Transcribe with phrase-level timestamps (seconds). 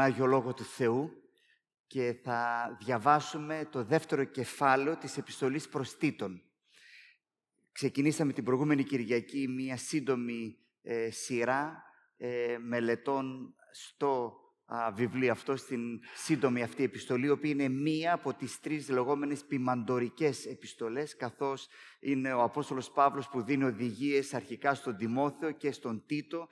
[0.00, 1.10] Άγιο Λόγο του Θεού
[1.86, 6.42] και θα διαβάσουμε το δεύτερο κεφάλαιο της επιστολής προς Τίτων.
[7.72, 11.82] Ξεκινήσαμε την προηγούμενη Κυριακή μία σύντομη ε, σειρά
[12.16, 14.40] ε, μελετών στο
[14.94, 15.80] βιβλίο αυτό, στην
[16.14, 21.68] σύντομη αυτή επιστολή, η οποία είναι μία από τις τρεις λεγόμενες ποιμαντορικές επιστολές, καθώς
[22.00, 26.48] είναι ο Απόστολος Παύλος που δίνει οδηγίες αρχικά στον Τιμόθεο και στον Τίτο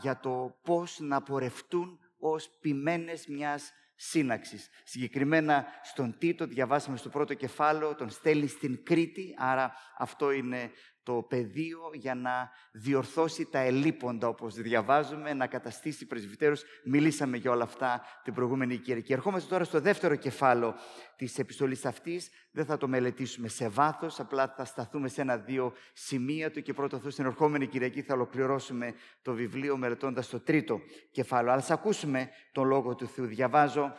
[0.00, 1.98] για το πώς να πορευτούν
[2.30, 4.68] ως ποιμένες μιας σύναξης.
[4.84, 10.70] Συγκεκριμένα στον Τίτο, διαβάσαμε στο πρώτο κεφάλαιο, τον στέλνει στην Κρήτη, άρα αυτό είναι
[11.04, 16.62] το πεδίο για να διορθώσει τα ελείποντα, όπως διαβάζουμε, να καταστήσει πρεσβυτέρους.
[16.84, 19.12] Μιλήσαμε για όλα αυτά την προηγούμενη Κυριακή.
[19.12, 20.74] Ερχόμαστε τώρα στο δεύτερο κεφάλαιο
[21.16, 22.30] της επιστολής αυτής.
[22.50, 26.96] Δεν θα το μελετήσουμε σε βάθος, απλά θα σταθούμε σε ένα-δύο σημεία του και πρώτο
[26.96, 30.80] αυτός στην ερχόμενη Κυριακή θα ολοκληρώσουμε το βιβλίο μελετώντας το τρίτο
[31.10, 31.52] κεφάλαιο.
[31.52, 33.26] Αλλά ας ακούσουμε τον Λόγο του Θεού.
[33.26, 33.92] Διαβάζω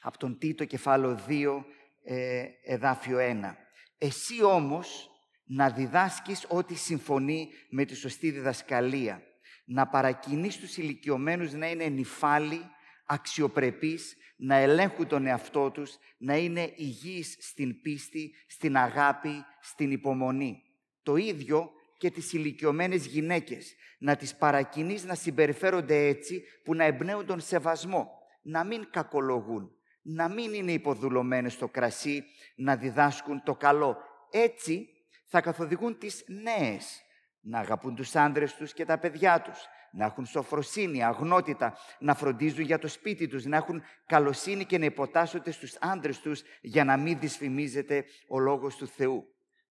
[0.00, 1.64] από τον Τίτο κεφάλαιο 2,
[2.04, 3.56] ε, εδάφιο 1.
[3.98, 5.11] Εσύ όμως
[5.54, 9.22] να διδάσκεις ό,τι συμφωνεί με τη σωστή διδασκαλία.
[9.64, 12.60] Να παρακινείς τους ηλικιωμένους να είναι νυφάλοι,
[13.06, 20.62] αξιοπρεπείς, να ελέγχουν τον εαυτό τους, να είναι υγιείς στην πίστη, στην αγάπη, στην υπομονή.
[21.02, 27.26] Το ίδιο και τις ηλικιωμένες γυναίκες, να τις παρακινείς να συμπεριφέρονται έτσι που να εμπνέουν
[27.26, 28.10] τον σεβασμό,
[28.42, 29.70] να μην κακολογούν,
[30.02, 32.24] να μην είναι υποδουλωμένες στο κρασί,
[32.56, 33.96] να διδάσκουν το καλό.
[34.30, 34.86] Έτσι
[35.32, 37.02] θα καθοδηγούν τις νέες
[37.40, 42.64] να αγαπούν τους άντρες τους και τα παιδιά τους, να έχουν σοφροσύνη, αγνότητα, να φροντίζουν
[42.64, 46.96] για το σπίτι τους, να έχουν καλοσύνη και να υποτάσσονται στους άντρες τους για να
[46.96, 49.24] μην δυσφημίζεται ο λόγος του Θεού.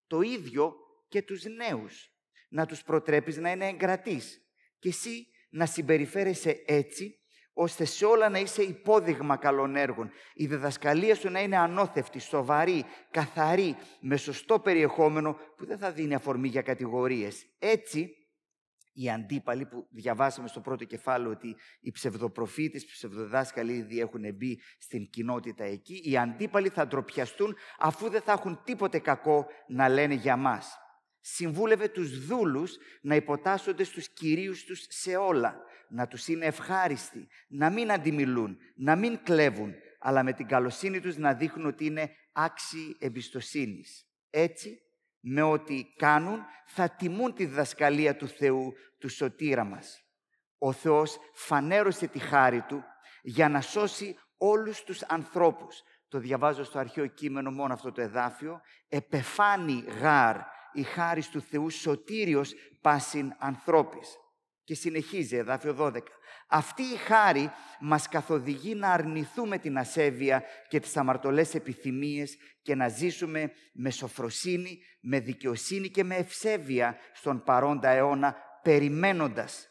[0.06, 0.75] Το ίδιο
[1.09, 2.11] και τους νέους,
[2.48, 4.41] να τους προτρέπεις να είναι εγκρατείς
[4.79, 7.17] και εσύ να συμπεριφέρεσαι έτσι
[7.61, 10.11] ώστε σε όλα να είσαι υπόδειγμα καλών έργων.
[10.34, 16.14] Η διδασκαλία σου να είναι ανώθευτη, σοβαρή, καθαρή, με σωστό περιεχόμενο που δεν θα δίνει
[16.14, 17.46] αφορμή για κατηγορίες.
[17.58, 18.11] Έτσι,
[18.92, 24.61] οι αντίπαλοι που διαβάσαμε στο πρώτο κεφάλαιο ότι οι ψευδοπροφήτες, οι ψευδοδάσκαλοι ήδη έχουν μπει
[24.79, 30.14] στην κοινότητα εκεί, οι αντίπαλοι θα ντροπιαστούν αφού δεν θα έχουν τίποτε κακό να λένε
[30.14, 30.79] για μας.
[31.30, 35.56] Συμβούλευε τους δούλους να υποτάσσονται στους κυρίους τους σε όλα
[35.89, 41.16] να τους είναι ευχάριστοι, να μην αντιμιλούν, να μην κλέβουν, αλλά με την καλοσύνη τους
[41.16, 44.06] να δείχνουν ότι είναι άξιοι εμπιστοσύνης.
[44.30, 44.80] Έτσι,
[45.20, 50.02] με ό,τι κάνουν, θα τιμούν τη διδασκαλία του Θεού, του σωτήρα μας.
[50.58, 52.83] Ο Θεός φανέρωσε τη χάρη Του
[53.22, 55.83] για να σώσει όλους τους ανθρώπους.
[56.08, 58.60] Το διαβάζω στο αρχαίο κείμενο μόνο αυτό το εδάφιο.
[58.89, 64.17] «Επεφάνει γάρ η χάρη του Θεού σωτήριος πάσιν ανθρώπης».
[64.64, 66.02] Και συνεχίζει, εδάφιο 12.
[66.48, 72.89] Αυτή η χάρη μας καθοδηγεί να αρνηθούμε την ασέβεια και τις αμαρτωλές επιθυμίες και να
[72.89, 79.68] ζήσουμε με σοφροσύνη, με δικαιοσύνη και με ευσέβεια στον παρόντα αιώνα, περιμένοντας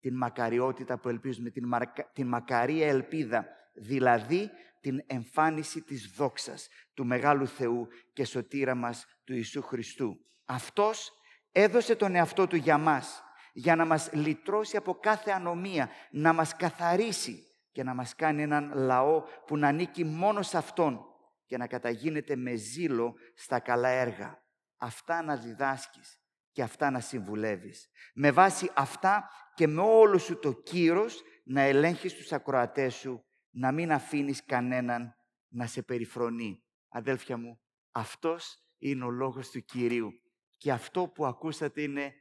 [0.00, 1.64] την μακαριότητα που ελπίζουμε, την,
[2.12, 4.50] την μακαρία ελπίδα, δηλαδή
[4.80, 10.16] την εμφάνιση της δόξας του Μεγάλου Θεού και σωτήρα μας του Ιησού Χριστού.
[10.52, 11.12] Αυτός
[11.52, 13.22] έδωσε τον εαυτό Του για μας,
[13.52, 18.72] για να μας λυτρώσει από κάθε ανομία, να μας καθαρίσει και να μας κάνει έναν
[18.74, 21.00] λαό που να ανήκει μόνο σε Αυτόν
[21.46, 24.42] και να καταγίνεται με ζήλο στα καλά έργα.
[24.76, 26.20] Αυτά να διδάσκεις
[26.52, 27.88] και αυτά να συμβουλεύεις.
[28.14, 33.72] Με βάση αυτά και με όλο σου το κύρος να ελέγχεις τους ακροατές σου, να
[33.72, 35.14] μην αφήνεις κανέναν
[35.48, 36.64] να σε περιφρονεί.
[36.88, 37.60] Αδέλφια μου,
[37.92, 40.19] αυτός είναι ο λόγος του Κυρίου.
[40.60, 42.14] Και αυτό που ακούσατε είναι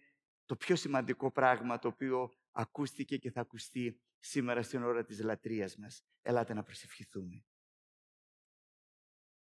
[0.46, 5.76] το πιο σημαντικό πράγμα το οποίο ακούστηκε και θα ακουστεί σήμερα στην ώρα της λατρείας
[5.78, 6.06] μας.
[6.22, 7.46] Ελάτε να προσευχηθούμε.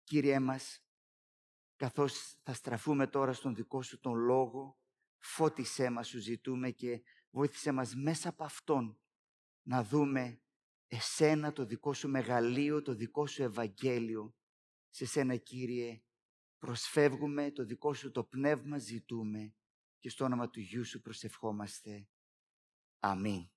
[0.04, 0.86] Κύριέ μας,
[1.76, 4.80] καθώς θα στραφούμε τώρα στον δικό σου τον λόγο,
[5.18, 9.00] φώτισέ μας σου ζητούμε και βοήθησέ μας μέσα από αυτόν
[9.62, 10.42] να δούμε
[10.88, 14.36] εσένα το δικό σου μεγαλείο, το δικό σου Ευαγγέλιο.
[14.90, 16.04] Σε σένα Κύριε
[16.62, 19.54] προσφεύγουμε, το δικό σου το πνεύμα ζητούμε
[20.00, 22.08] και στο όνομα του Γιού Σου προσευχόμαστε.
[23.00, 23.50] Αμήν.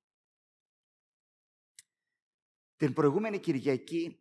[2.76, 4.18] Την προηγούμενη Κυριακή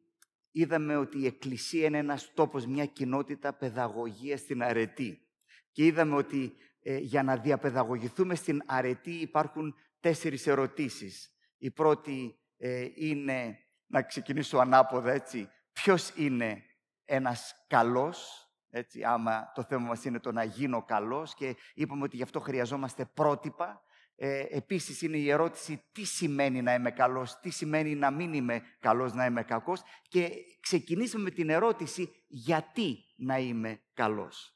[0.52, 5.28] είδαμε ότι η Εκκλησία είναι ένας τόπος, μια κοινότητα παιδαγωγίας στην αρετή.
[5.72, 11.38] Και είδαμε ότι ε, για να διαπαιδαγωγηθούμε στην αρετή υπάρχουν τέσσερις ερωτήσεις.
[11.58, 16.64] Η πρώτη ε, είναι, να ξεκινήσω ανάποδα έτσι, ποιος είναι
[17.06, 18.43] ένας καλός,
[18.76, 22.40] έτσι, άμα το θέμα μας είναι το να γίνω καλός και είπαμε ότι γι' αυτό
[22.40, 23.82] χρειαζόμαστε πρότυπα
[24.16, 28.62] Ε, επίσης είναι η ερώτηση τι σημαίνει να είμαι καλός, τι σημαίνει να μην είμαι
[28.80, 30.30] καλός, να είμαι κακός και
[30.60, 34.53] ξεκινήσαμε με την ερώτηση γιατί να είμαι καλός.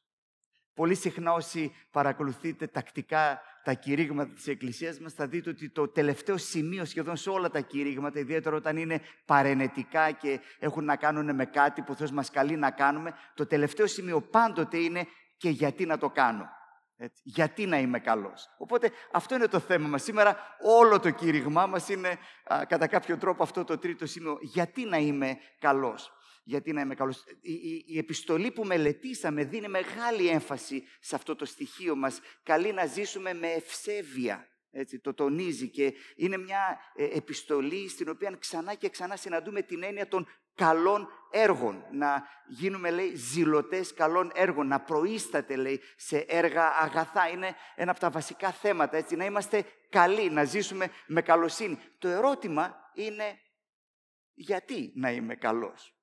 [0.77, 6.37] Πολύ συχνά όσοι παρακολουθείτε τακτικά τα κηρύγματα της Εκκλησίας μας θα δείτε ότι το τελευταίο
[6.37, 11.45] σημείο σχεδόν σε όλα τα κηρύγματα, ιδιαίτερα όταν είναι παρενετικά και έχουν να κάνουν με
[11.45, 15.07] κάτι που ο Θεός μας καλεί να κάνουμε, το τελευταίο σημείο πάντοτε είναι
[15.37, 16.49] και γιατί να το κάνω.
[16.97, 17.21] Έτσι.
[17.23, 18.47] Γιατί να είμαι καλός.
[18.57, 20.03] Οπότε αυτό είναι το θέμα μας.
[20.03, 22.17] Σήμερα όλο το κήρυγμά μας είναι
[22.67, 24.37] κατά κάποιο τρόπο αυτό το τρίτο σημείο.
[24.41, 26.11] Γιατί να είμαι καλός.
[26.47, 27.23] Γιατί να είμαι καλός.
[27.41, 32.19] Η, η, η, επιστολή που μελετήσαμε δίνει μεγάλη έμφαση σε αυτό το στοιχείο μας.
[32.43, 34.47] Καλή να ζήσουμε με ευσέβεια.
[34.71, 39.83] Έτσι, το τονίζει και είναι μια ε, επιστολή στην οποία ξανά και ξανά συναντούμε την
[39.83, 41.85] έννοια των καλών έργων.
[41.91, 44.67] Να γίνουμε, λέει, ζηλωτές καλών έργων.
[44.67, 47.29] Να προείσταται, λέει, σε έργα αγαθά.
[47.29, 49.15] Είναι ένα από τα βασικά θέματα, έτσι.
[49.15, 51.79] Να είμαστε καλοί, να ζήσουμε με καλοσύνη.
[51.97, 53.39] Το ερώτημα είναι
[54.33, 55.96] γιατί να είμαι καλός;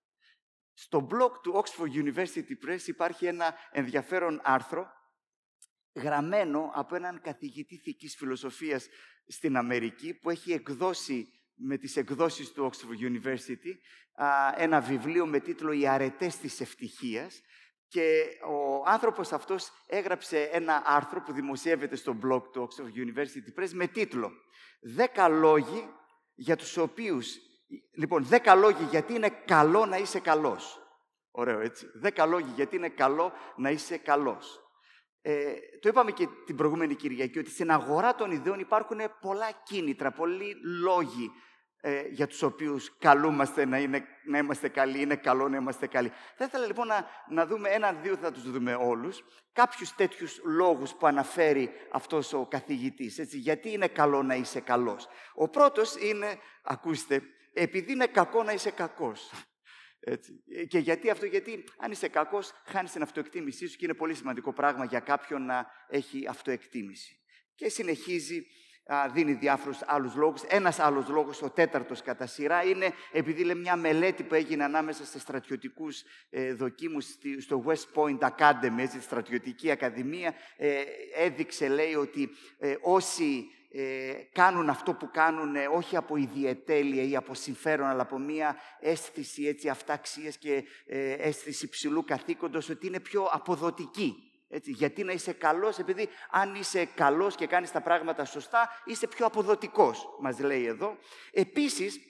[0.75, 4.87] Στο blog του Oxford University Press υπάρχει ένα ενδιαφέρον άρθρο
[5.94, 8.88] γραμμένο από έναν καθηγητή θικής φιλοσοφίας
[9.26, 13.75] στην Αμερική που έχει εκδώσει με τις εκδόσεις του Oxford University
[14.56, 17.41] ένα βιβλίο με τίτλο «Οι αρετές της ευτυχίας»
[17.88, 23.71] και ο άνθρωπος αυτός έγραψε ένα άρθρο που δημοσιεύεται στο blog του Oxford University Press
[23.73, 24.32] με τίτλο
[24.81, 25.88] «Δέκα λόγοι
[26.35, 27.38] για τους οποίους...»
[27.94, 30.79] Λοιπόν, δέκα λόγοι γιατί είναι καλό να είσαι καλός.
[31.31, 31.87] Ωραίο, έτσι.
[31.94, 34.65] Δέκα λόγοι γιατί είναι καλό να είσαι καλός.
[35.23, 40.12] Ε, το είπαμε και την προηγούμενη Κυριακή, ότι στην αγορά των ιδεών υπάρχουν πολλά κίνητρα,
[40.12, 41.31] πολλοί λόγοι
[41.87, 46.12] ε, για τους οποίους καλούμαστε να, είναι, να είμαστε καλοί, είναι καλό να είμαστε καλοί.
[46.37, 51.06] Θα ήθελα λοιπόν να, να δούμε έναν-δύο, θα τους δούμε όλους, κάποιους τέτοιους λόγους που
[51.06, 53.19] αναφέρει αυτός ο καθηγητής.
[53.19, 55.09] Έτσι, γιατί είναι καλό να είσαι καλός.
[55.35, 57.23] Ο πρώτος είναι, ακούστε,
[57.55, 59.31] επειδή είναι κακό να είσαι κακός.
[60.01, 60.43] Έτσι.
[60.69, 64.53] Και γιατί αυτό, γιατί αν είσαι κακός, χάνεις την αυτοεκτίμησή σου και είναι πολύ σημαντικό
[64.53, 67.21] πράγμα για κάποιον να έχει αυτοεκτίμηση.
[67.55, 68.47] Και συνεχίζει,
[69.13, 70.43] δίνει διάφορους άλλους λόγους.
[70.43, 75.05] Ένας άλλος λόγος, ο τέταρτος κατά σειρά, είναι επειδή λέει μια μελέτη που έγινε ανάμεσα
[75.05, 77.07] σε στρατιωτικούς ε, δοκίμους
[77.41, 80.83] στο West Point Academy, έτσι, στρατιωτική ακαδημία, ε,
[81.15, 83.47] έδειξε, λέει, ότι ε, όσοι
[83.77, 88.57] ε, κάνουν αυτό που κάνουν ε, όχι από ιδιαιτέλεια ή από συμφέρον, αλλά από μία
[88.81, 94.29] αίσθηση έτσι, αυταξίας και ε, αίσθηση ψηλού καθήκοντος, ότι είναι πιο αποδοτική.
[94.55, 99.06] Έτσι, γιατί να είσαι καλός, επειδή αν είσαι καλός και κάνεις τα πράγματα σωστά, είσαι
[99.06, 100.97] πιο αποδοτικός, μας λέει εδώ.
[101.33, 102.01] Επίσης,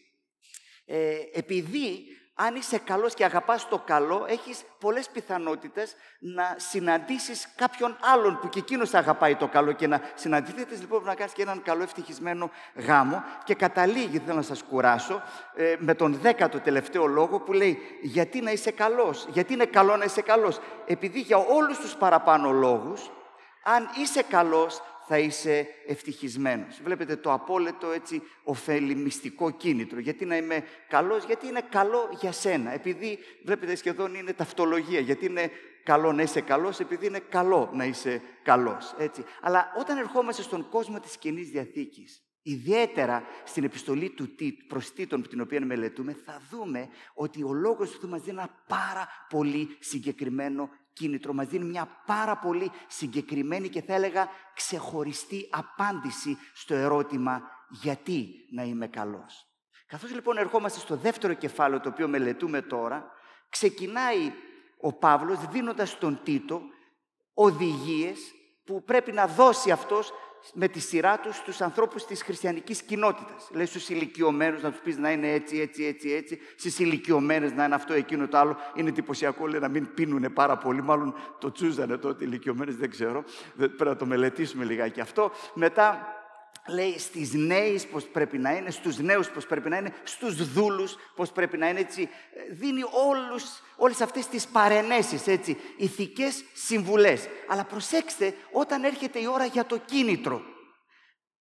[0.84, 7.96] ε, επειδή αν είσαι καλός και αγαπάς το καλό, έχεις πολλές πιθανότητες να συναντήσεις κάποιον
[8.00, 11.62] άλλον που και εκείνος αγαπάει το καλό και να συναντηθείτε λοιπόν να κάνεις και έναν
[11.62, 15.22] καλό ευτυχισμένο γάμο και καταλήγει, θέλω να σας κουράσω,
[15.54, 19.96] ε, με τον δέκατο τελευταίο λόγο που λέει γιατί να είσαι καλός, γιατί είναι καλό
[19.96, 20.60] να είσαι καλός.
[20.86, 23.10] Επειδή για όλους τους παραπάνω λόγους,
[23.62, 26.80] αν είσαι καλός, θα είσαι ευτυχισμένος.
[26.82, 29.98] Βλέπετε το απόλυτο έτσι ωφέλη μυστικό κίνητρο.
[29.98, 32.72] Γιατί να είμαι καλός, γιατί είναι καλό για σένα.
[32.72, 35.00] Επειδή βλέπετε σχεδόν είναι ταυτολογία.
[35.00, 35.50] Γιατί είναι
[35.82, 38.94] καλό να είσαι καλός, επειδή είναι καλό να είσαι καλός.
[38.98, 39.24] Έτσι.
[39.40, 44.28] Αλλά όταν ερχόμαστε στον κόσμο της κοινής Διαθήκης, Ιδιαίτερα στην επιστολή του
[44.68, 49.08] προς Τίτων την οποία μελετούμε, θα δούμε ότι ο λόγος του μας δίνει ένα πάρα
[49.28, 51.32] πολύ συγκεκριμένο κίνητρο.
[51.32, 58.62] Μας δίνει μια πάρα πολύ συγκεκριμένη και θα έλεγα ξεχωριστή απάντηση στο ερώτημα γιατί να
[58.62, 59.46] είμαι καλός;
[59.86, 63.10] Καθώς λοιπόν ερχόμαστε στο δεύτερο κεφάλαιο το οποίο μελετούμε τώρα,
[63.48, 64.32] ξεκινάει
[64.80, 66.62] ο Παύλος δίνοντας τον Τίτο
[67.34, 68.18] οδηγίες
[68.64, 70.12] που πρέπει να δώσει αυτός
[70.52, 73.48] με τη σειρά τους στους ανθρώπους της χριστιανικής κοινότητας.
[73.50, 76.38] Λέει στους ηλικιωμένους να τους πεις να είναι έτσι, έτσι, έτσι, έτσι.
[76.56, 78.56] Στις ηλικιωμένες να είναι αυτό, εκείνο, το άλλο.
[78.74, 80.82] Είναι εντυπωσιακό, λέει, να μην πίνουν πάρα πολύ.
[80.82, 83.24] Μάλλον το τσούζανε τότε οι ηλικιωμένες, δεν ξέρω.
[83.56, 85.30] Πρέπει να το μελετήσουμε λιγάκι αυτό.
[85.54, 86.08] Μετά
[86.66, 90.96] λέει στις νέες πώς πρέπει να είναι, στους νέους πώς πρέπει να είναι, στους δούλους
[91.14, 92.08] πώς πρέπει να είναι, έτσι.
[92.50, 93.44] Δίνει όλους,
[93.76, 97.28] όλες αυτές τις παρενέσεις, έτσι, ηθικές συμβουλές.
[97.48, 100.42] Αλλά προσέξτε, όταν έρχεται η ώρα για το κίνητρο,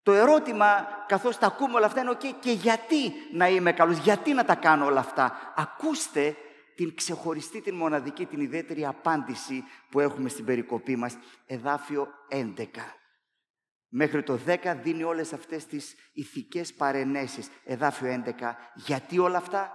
[0.02, 4.32] το ερώτημα, καθώς τα ακούμε όλα αυτά, είναι okay, και γιατί να είμαι καλός, γιατί
[4.32, 6.36] να τα κάνω όλα αυτά; Ακούστε
[6.74, 13.03] την ξεχωριστή, την μοναδική, την ιδιαίτερη απάντηση που έχουμε στην περικοπή μας, εδάφιο 11.
[13.96, 17.50] Μέχρι το 10 δίνει όλες αυτές τις ηθικές παρενέσεις.
[17.64, 18.56] Εδάφιο 11.
[18.74, 19.72] Γιατί όλα αυτά;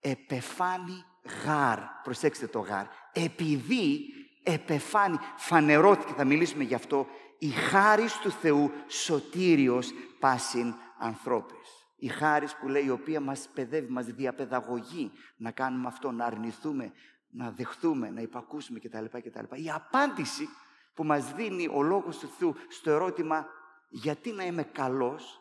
[0.00, 1.04] Επεφάνει
[1.44, 1.78] γάρ.
[2.02, 2.86] Προσέξτε το γάρ.
[3.12, 4.00] Επειδή
[4.42, 7.06] επεφάνει, φανερώθηκε, θα μιλήσουμε γι' αυτό,
[7.38, 11.68] η χάρις του Θεού σωτήριος πάσιν ανθρώπες.
[11.96, 16.92] Η χάρις που λέει η οποία μας παιδεύει, μας διαπαιδαγωγεί να κάνουμε αυτό, να αρνηθούμε,
[17.30, 19.04] να δεχθούμε, να υπακούσουμε κτλ.
[19.04, 19.62] κτλ.
[19.62, 20.48] Η απάντηση
[20.96, 23.46] που μας δίνει ο Λόγος του Θεού στο ερώτημα
[23.88, 25.40] γιατί να είμαι καλός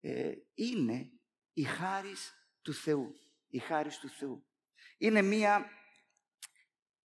[0.00, 1.10] ε, είναι
[1.52, 3.14] η χάρις του Θεού.
[3.48, 4.46] Η χάρις του Θεού.
[4.98, 5.66] Είναι μία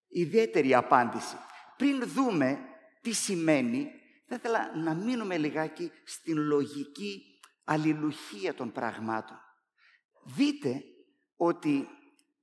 [0.07, 1.36] ιδιαίτερη απάντηση.
[1.77, 2.60] Πριν δούμε
[3.01, 3.91] τι σημαίνει,
[4.27, 9.38] θα ήθελα να μείνουμε λιγάκι στην λογική αλληλουχία των πραγμάτων.
[10.24, 10.83] Δείτε
[11.36, 11.88] ότι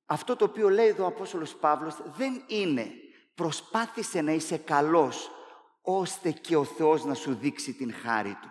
[0.04, 2.92] αυτό το οποίο λέει εδώ ο Απόστολος Παύλος δεν είναι
[3.40, 5.30] προσπάθησε να είσαι καλός
[5.82, 8.48] ώστε και ο Θεός να σου δείξει την χάρη Του.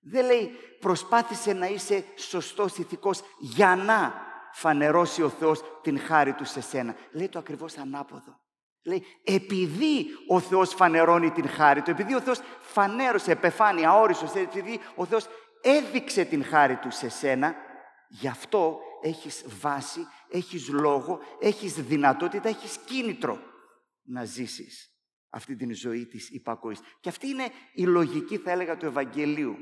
[0.00, 0.50] Δεν λέει
[0.80, 4.14] προσπάθησε να είσαι σωστός ηθικός για να
[4.52, 6.94] φανερώσει ο Θεός την χάρη Του σε σένα.
[7.12, 8.40] Λέει το ακριβώς ανάποδο.
[8.82, 14.80] Λέει, επειδή ο Θεός φανερώνει την χάρη Του, επειδή ο Θεός φανέρωσε, επεφάνει, αόριστος, επειδή
[14.94, 15.26] ο Θεός
[15.62, 17.54] έδειξε την χάρη Του σε σένα,
[18.08, 23.48] γι' αυτό έχεις βάση, έχεις λόγο, έχεις δυνατότητα, έχεις κίνητρο
[24.02, 24.94] να ζήσεις
[25.30, 26.80] αυτή την ζωή της υπακοής.
[27.00, 29.56] Και αυτή είναι η λογική, θα έλεγα, του Ευαγγελίου,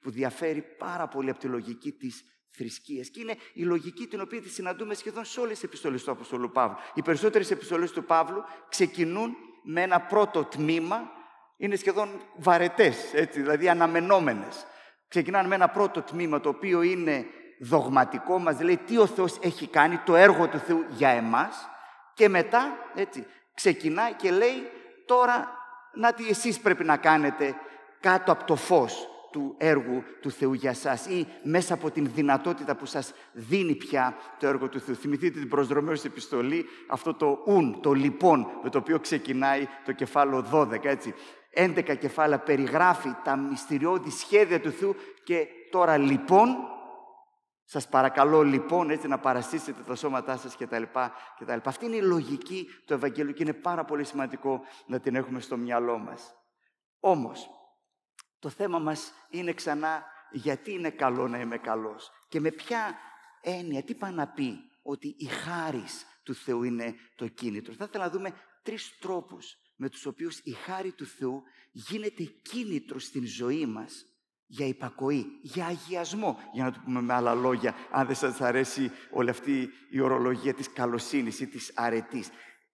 [0.00, 3.08] που διαφέρει πάρα πολύ από τη λογική της θρησκείας.
[3.10, 6.50] Και είναι η λογική την οποία τη συναντούμε σχεδόν σε όλες τις επιστολές του Αποστολού
[6.50, 6.76] Παύλου.
[6.94, 11.10] Οι περισσότερες επιστολές του Παύλου ξεκινούν με ένα πρώτο τμήμα,
[11.56, 14.66] είναι σχεδόν βαρετές, έτσι, δηλαδή αναμενόμενες.
[15.08, 17.26] Ξεκινάνε με ένα πρώτο τμήμα το οποίο είναι
[17.60, 21.68] δογματικό, μας λέει τι ο Θεός έχει κάνει, το έργο του Θεού για εμάς
[22.14, 23.26] και μετά έτσι,
[23.60, 24.70] ξεκινάει και λέει
[25.06, 25.48] τώρα
[25.94, 27.54] να τι εσείς πρέπει να κάνετε
[28.00, 32.74] κάτω από το φως του έργου του Θεού για σας ή μέσα από την δυνατότητα
[32.76, 34.94] που σας δίνει πια το έργο του Θεού.
[34.94, 40.44] Θυμηθείτε την προσδρομέως επιστολή, αυτό το ουν, το λοιπόν, με το οποίο ξεκινάει το κεφάλαιο
[40.52, 41.14] 12, έτσι.
[41.54, 46.56] 11 κεφάλαια περιγράφει τα μυστηριώδη σχέδια του Θεού και τώρα λοιπόν
[47.72, 51.68] σας παρακαλώ λοιπόν έτσι να παρασύσετε τα σώματά σας και τα λοιπά και τα λοιπά.
[51.68, 55.56] Αυτή είναι η λογική του Ευαγγέλιου και είναι πάρα πολύ σημαντικό να την έχουμε στο
[55.56, 56.34] μυαλό μας.
[57.00, 57.50] Όμως,
[58.38, 62.94] το θέμα μας είναι ξανά γιατί είναι καλό να είμαι καλός και με ποια
[63.40, 67.74] έννοια, τι πάει να πει ότι η χάρις του Θεού είναι το κίνητρο.
[67.74, 72.98] Θα ήθελα να δούμε τρεις τρόπους με τους οποίους η χάρη του Θεού γίνεται κίνητρο
[72.98, 74.04] στην ζωή μας
[74.52, 78.90] για υπακοή, για αγιασμό, για να το πούμε με άλλα λόγια, αν δεν σας αρέσει
[79.10, 82.28] όλη αυτή η ορολογία της καλοσύνης ή της αρετής.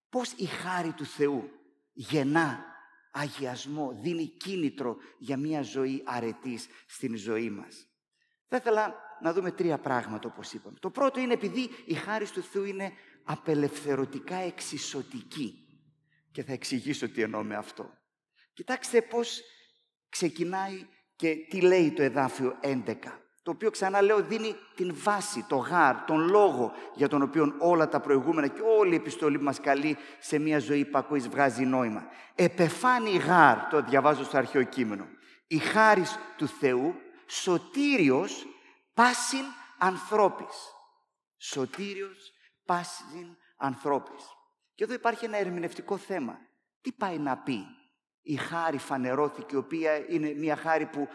[0.08, 1.50] Πώς η χάρη του Θεού
[1.92, 2.64] γεννά
[3.12, 7.86] αγιασμό, δίνει κίνητρο για μια ζωή αρετής στην ζωή μας;
[8.48, 10.78] Θα ήθελα να δούμε τρία πράγματα όπως είπαμε.
[10.80, 12.92] Το πρώτο είναι επειδή η χάρη του Θεού είναι
[13.24, 15.60] απελευθερωτικά εξισωτική.
[16.32, 17.90] Και θα εξηγήσω τι εννοώ με αυτό.
[18.52, 19.40] Κοιτάξτε πώς
[20.08, 20.86] ξεκινάει
[21.16, 22.94] και τι λέει το εδάφιο 11,
[23.42, 27.88] το οποίο ξανά λέω δίνει την βάση, το γάρ, τον λόγο για τον οποίο όλα
[27.88, 32.06] τα προηγούμενα και όλη η επιστολή που μας καλεί σε μια ζωή υπακοής βγάζει νόημα.
[32.34, 35.06] Επεφάνει γάρ, το διαβάζω στο αρχαίο κείμενο,
[35.46, 36.94] η χάρις του Θεού,
[37.26, 38.46] σωτήριος
[38.94, 39.44] πάσιν
[39.78, 40.56] ανθρώπης.
[41.36, 42.32] Σωτήριος
[42.64, 44.24] πάσιν ανθρώπης.
[44.74, 46.38] Και εδώ υπάρχει ένα ερμηνευτικό θέμα.
[46.80, 47.66] Τι πάει να πει;
[48.26, 51.08] Η χάρη φανερώθηκε, η οποία είναι μια χάρη που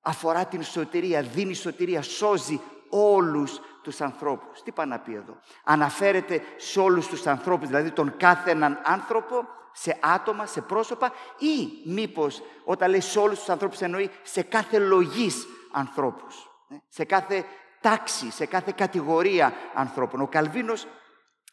[0.00, 4.62] αφορά την σωτηρία, δίνει σωτηρία, σώζει όλους τους ανθρώπους.
[4.62, 9.48] Τι πάει να πει εδώ; Αναφέρεται σε όλους τους ανθρώπους, δηλαδή τον κάθε έναν άνθρωπο,
[9.72, 14.78] σε άτομα, σε πρόσωπα ή μήπως όταν λέει σε όλους τους ανθρώπους εννοεί σε κάθε
[14.78, 17.44] λογής ανθρώπους, ε, σε κάθε
[17.80, 20.20] τάξη, σε κάθε κατηγορία ανθρώπων.
[20.20, 20.86] Ο Καλβίνος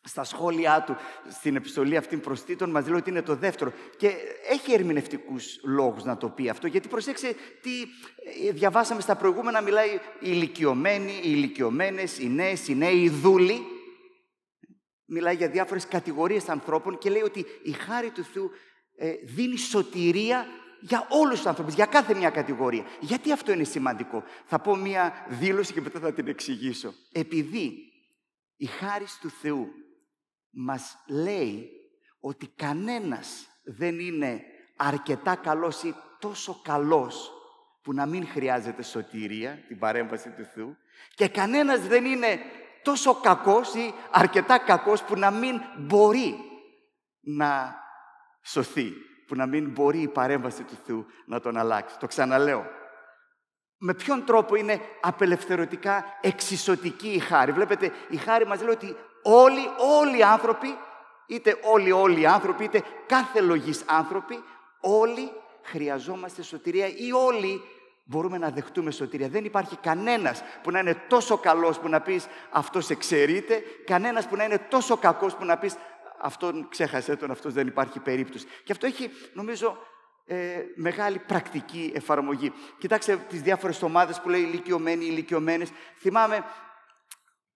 [0.07, 0.95] στα σχόλιά του
[1.29, 4.11] στην επιστολή αυτήν προς Τίτων μας λέει ότι είναι το δεύτερο και
[4.49, 7.71] έχει ερμηνευτικούς λόγους να το πει αυτό γιατί προσέξτε τι
[8.47, 13.61] ε, διαβάσαμε στα προηγούμενα μιλάει οι ηλικιωμένοι, οι ηλικιωμένες, οι νέες, οι νέοι, οι δούλοι
[15.05, 18.51] μιλάει για διάφορες κατηγορίες ανθρώπων και λέει ότι η χάρη του Θεού
[18.95, 20.45] ε, δίνει σωτηρία
[20.79, 22.85] για όλους τους ανθρώπους, για κάθε μια κατηγορία.
[22.99, 26.93] Γιατί αυτό είναι σημαντικό; Θα πω μια δήλωση και μετά θα την εξηγήσω.
[27.11, 27.73] Επειδή
[28.57, 29.67] η χάρη του Θεού
[30.59, 31.69] μας λέει
[32.19, 34.41] ότι κανένας δεν είναι
[34.75, 37.31] αρκετά καλός ή τόσο καλός
[37.81, 40.77] που να μην χρειάζεται σωτηρία, την παρέμβαση του Θεού,
[41.15, 42.39] και κανένας δεν είναι
[42.83, 46.35] τόσο κακός ή αρκετά κακός που να μην μπορεί
[47.19, 47.75] να
[48.41, 48.91] σωθεί,
[49.27, 51.99] που να μην μπορεί η παρέμβαση του Θεού να τον αλλάξει.
[51.99, 52.65] Το ξαναλέω.
[53.77, 58.95] Με ποιον τρόπο είναι απελευθερωτικά εξισωτική η χάρη; Βλέπετε, η χάρη μας λέει ότι
[59.27, 59.69] όλοι,
[60.00, 60.77] όλοι οι άνθρωποι,
[61.27, 64.43] είτε όλοι όλοι οι άνθρωποι, είτε κάθε λογής άνθρωποι,
[64.79, 65.31] όλοι
[65.63, 67.62] χρειαζόμαστε σωτηρία ή όλοι
[68.03, 69.27] μπορούμε να δεχτούμε σωτηρία.
[69.27, 74.36] Δεν υπάρχει κανένας που να είναι τόσο καλός που να πεις αυτός εξαιρείται, κανένας που
[74.36, 75.75] να είναι τόσο κακός που να πεις
[76.22, 78.46] αυτόν ξέχασε τον, αυτός δεν υπάρχει περίπτωση.
[78.63, 79.77] Και αυτό έχει, νομίζω,
[80.25, 80.36] ε,
[80.75, 82.53] μεγάλη πρακτική εφαρμογή.
[82.77, 85.69] Κοιτάξτε τις διάφορες ομάδες που λέει ηλικιωμένοι, ηλικιωμένες.
[85.98, 86.43] Θυμάμαι,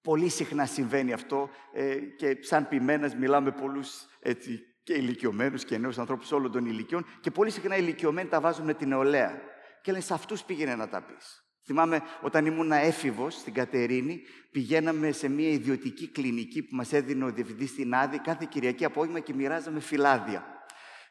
[0.01, 5.97] πολύ συχνά συμβαίνει αυτό ε, και σαν ποιμένας μιλάμε πολλούς έτσι, και ηλικιωμένους και νέους
[5.97, 9.41] ανθρώπους όλων των ηλικιών και πολύ συχνά οι ηλικιωμένοι τα βάζουν με την νεολαία.
[9.81, 11.45] Και λένε σε αυτούς πήγαινε να τα πεις.
[11.65, 17.31] Θυμάμαι όταν ήμουν έφηβος στην Κατερίνη, πηγαίναμε σε μια ιδιωτική κλινική που μας έδινε ο
[17.31, 20.45] διευθυντής στην Άδη κάθε Κυριακή απόγευμα και μοιράζαμε φυλάδια.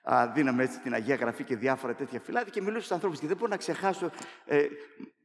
[0.02, 3.20] Α, δίναμε έτσι την Αγία Γραφή και διάφορα τέτοια φυλάδια και μιλούσα στους ανθρώπους.
[3.20, 4.11] Και δεν μπορώ να ξεχάσω.
[4.44, 4.66] Ε,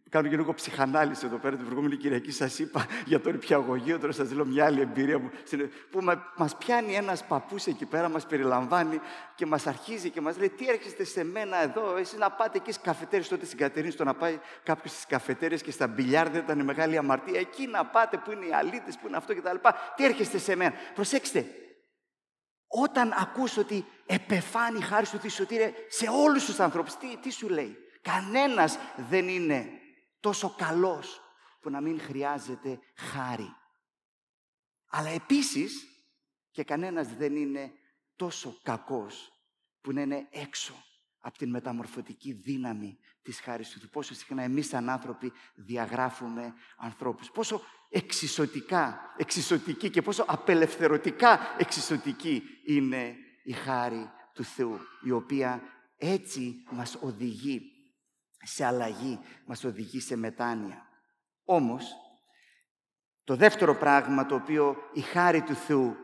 [0.10, 2.32] κάνω και λίγο ψυχανάλυση εδώ πέρα την προηγούμενη Κυριακή.
[2.32, 5.32] Σας είπα για τον υπηαγωγείο, τώρα σας λέω μια άλλη εμπειρία μου.
[5.92, 6.02] Που
[6.36, 9.00] μα πιάνει ένας παππούς εκεί πέρα, μας περιλαμβάνει
[9.36, 12.72] και μας αρχίζει και μας λέει: Τι έρχεστε σε μένα εδώ, εσείς να πάτε εκεί
[12.72, 13.28] στις καφετέρειες.
[13.28, 17.40] Τότε στην Κατερίνη, στο να πάει κάποιος στις καφετέρειες και στα μπιλιάρδια ήταν μεγάλη αμαρτία.
[17.40, 19.56] Εκεί να πάτε που είναι οι αλήτες, που είναι αυτό κτλ.
[19.96, 20.74] Τι έρχεστε σε μένα.
[20.94, 21.46] Προσέξτε,
[22.68, 27.50] όταν ακούς ότι επεφάνει χάρη σου τη σωτήρια σε όλους τους ανθρώπους, τι, τι σου
[27.50, 28.78] λέει; Κανένας
[29.10, 29.70] δεν είναι
[30.25, 31.22] τόσο καλός
[31.62, 33.55] που να μην χρειάζεται χάρη.
[34.88, 35.88] Αλλά επίσης
[36.51, 37.72] και κανένας δεν είναι
[38.15, 39.32] τόσο κακός
[39.82, 40.74] που να είναι έξω
[41.20, 43.89] από την μεταμορφωτική δύναμη της χάρης του.
[43.89, 47.32] Πόσο συχνά εμείς σαν άνθρωποι διαγράφουμε ανθρώπους.
[47.32, 55.62] Πόσο εξισωτικά, εξισωτική και πόσο απελευθερωτικά εξισωτική είναι η χάρη του Θεού, η οποία
[55.98, 57.75] έτσι μας οδηγεί
[58.46, 60.88] σε αλλαγή, μας οδηγεί σε μετάνοια.
[61.46, 61.96] Όμως,
[63.24, 65.96] το δεύτερο πράγμα το οποίο η χάρη του Θεού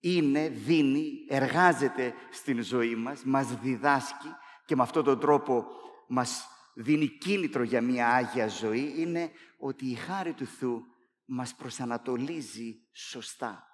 [0.00, 4.34] είναι, δίνει, εργάζεται στην ζωή μας, μας διδάσκει
[4.66, 5.66] και με αυτόν τον τρόπο
[6.08, 10.82] μας δίνει κίνητρο για μια Άγια ζωή, είναι ότι η χάρη του Θεού
[11.24, 13.66] μας προσανατολίζει σωστά.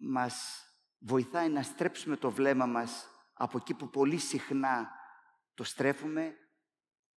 [0.00, 0.64] Μας
[0.98, 4.90] βοηθάει να στρέψουμε το βλέμμα μας από εκεί που πολύ συχνά
[5.54, 6.34] το στρέφουμε,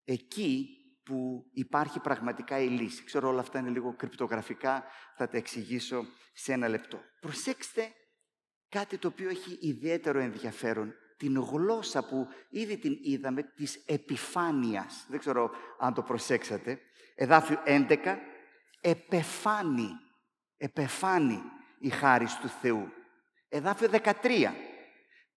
[0.05, 0.67] εκεί
[1.03, 3.03] που υπάρχει πραγματικά η λύση.
[3.03, 4.83] Ξέρω όλα αυτά είναι λίγο κρυπτογραφικά,
[5.15, 7.01] θα τα εξηγήσω σε ένα λεπτό.
[7.19, 7.93] Προσέξτε
[8.69, 10.93] κάτι το οποίο έχει ιδιαίτερο ενδιαφέρον.
[11.17, 15.05] Την γλώσσα που ήδη την είδαμε της επιφάνειας.
[15.09, 16.79] Δεν ξέρω αν το προσέξατε.
[17.15, 18.17] Εδάφιο 11.
[18.81, 19.89] Επεφάνει.
[20.57, 21.41] Επεφάνει
[21.79, 22.91] η χάρη του Θεού.
[23.49, 24.53] Εδάφιο 13.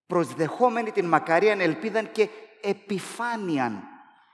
[0.07, 2.29] Προσδεχόμενη την μακαρίαν ελπίδαν και
[2.61, 3.83] επιφάνειαν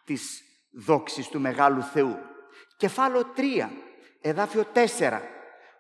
[0.06, 0.42] της
[0.72, 2.18] δόξης του Μεγάλου Θεού.
[2.78, 3.70] Κεφάλαιο 3.
[4.22, 5.22] Εδάφιο 4.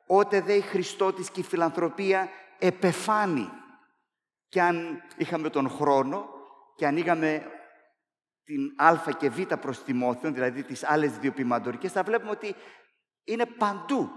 [0.08, 3.50] Ότε δε η Χριστότης και η φιλανθρωπία επεφάνει.
[4.48, 6.30] Και αν είχαμε τον χρόνο
[6.76, 7.52] και ανοίγαμε
[8.44, 12.56] την Α και Β προς Τιμόθεον, δηλαδή τις άλλες δύο ποιμαντορικές, θα βλέπουμε ότι
[13.24, 14.10] είναι παντού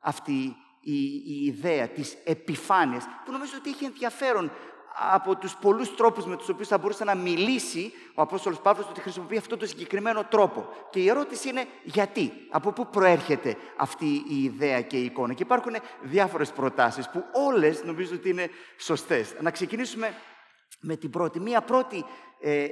[0.00, 4.52] αυτή η, η ιδέα της επιφάνειας, που νομίζω ότι έχει ενδιαφέρον
[4.98, 9.00] από τους πολλούς τρόπους με τους οποίους θα μπορούσε να μιλήσει ο Απόστολος Παύλος ότι
[9.00, 10.68] χρησιμοποιεί αυτόν τον συγκεκριμένο τρόπο.
[10.90, 15.32] Και η ερώτηση είναι γιατί, από πού προέρχεται αυτή η ιδέα και η εικόνα.
[15.32, 19.34] Και υπάρχουν διάφορες προτάσεις που όλες νομίζω ότι είναι σωστές.
[19.40, 20.14] Να ξεκινήσουμε
[20.80, 21.40] με την πρώτη.
[21.40, 22.04] Μία πρώτη
[22.40, 22.68] ε, ε,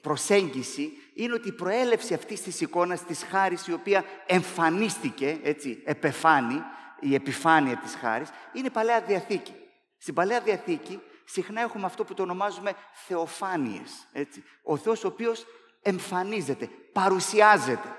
[0.00, 6.62] προσέγγιση είναι ότι η προέλευση αυτής της εικόνας της χάρης η οποία εμφανίστηκε, έτσι, επεφάνει,
[7.00, 9.52] η επιφάνεια της χάρης, είναι η Παλαιά Διαθήκη.
[9.98, 14.06] Στην Παλαιά Διαθήκη συχνά έχουμε αυτό που το ονομάζουμε θεοφάνειες.
[14.12, 14.44] Έτσι.
[14.62, 15.46] Ο Θεός ο οποίος
[15.82, 17.96] εμφανίζεται, παρουσιάζεται.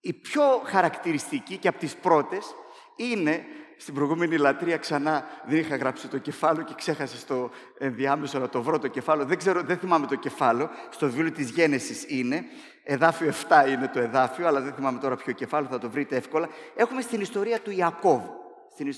[0.00, 2.54] Η πιο χαρακτηριστική και από τις πρώτες
[2.96, 3.44] είναι
[3.76, 8.62] στην προηγούμενη λατρεία ξανά δεν είχα γράψει το κεφάλαιο και ξέχασα στο ενδιάμεσο να το
[8.62, 9.26] βρω το κεφάλαιο.
[9.26, 10.70] Δεν ξέρω, δεν θυμάμαι το κεφάλαιο.
[10.90, 12.44] Στο βιβλίο της Γένεσης είναι.
[12.84, 16.48] Εδάφιο 7 είναι το εδάφιο, αλλά δεν θυμάμαι τώρα ποιο κεφάλαιο, θα το βρείτε εύκολα.
[16.74, 18.22] Έχουμε στην ιστορία του Ιακώβ.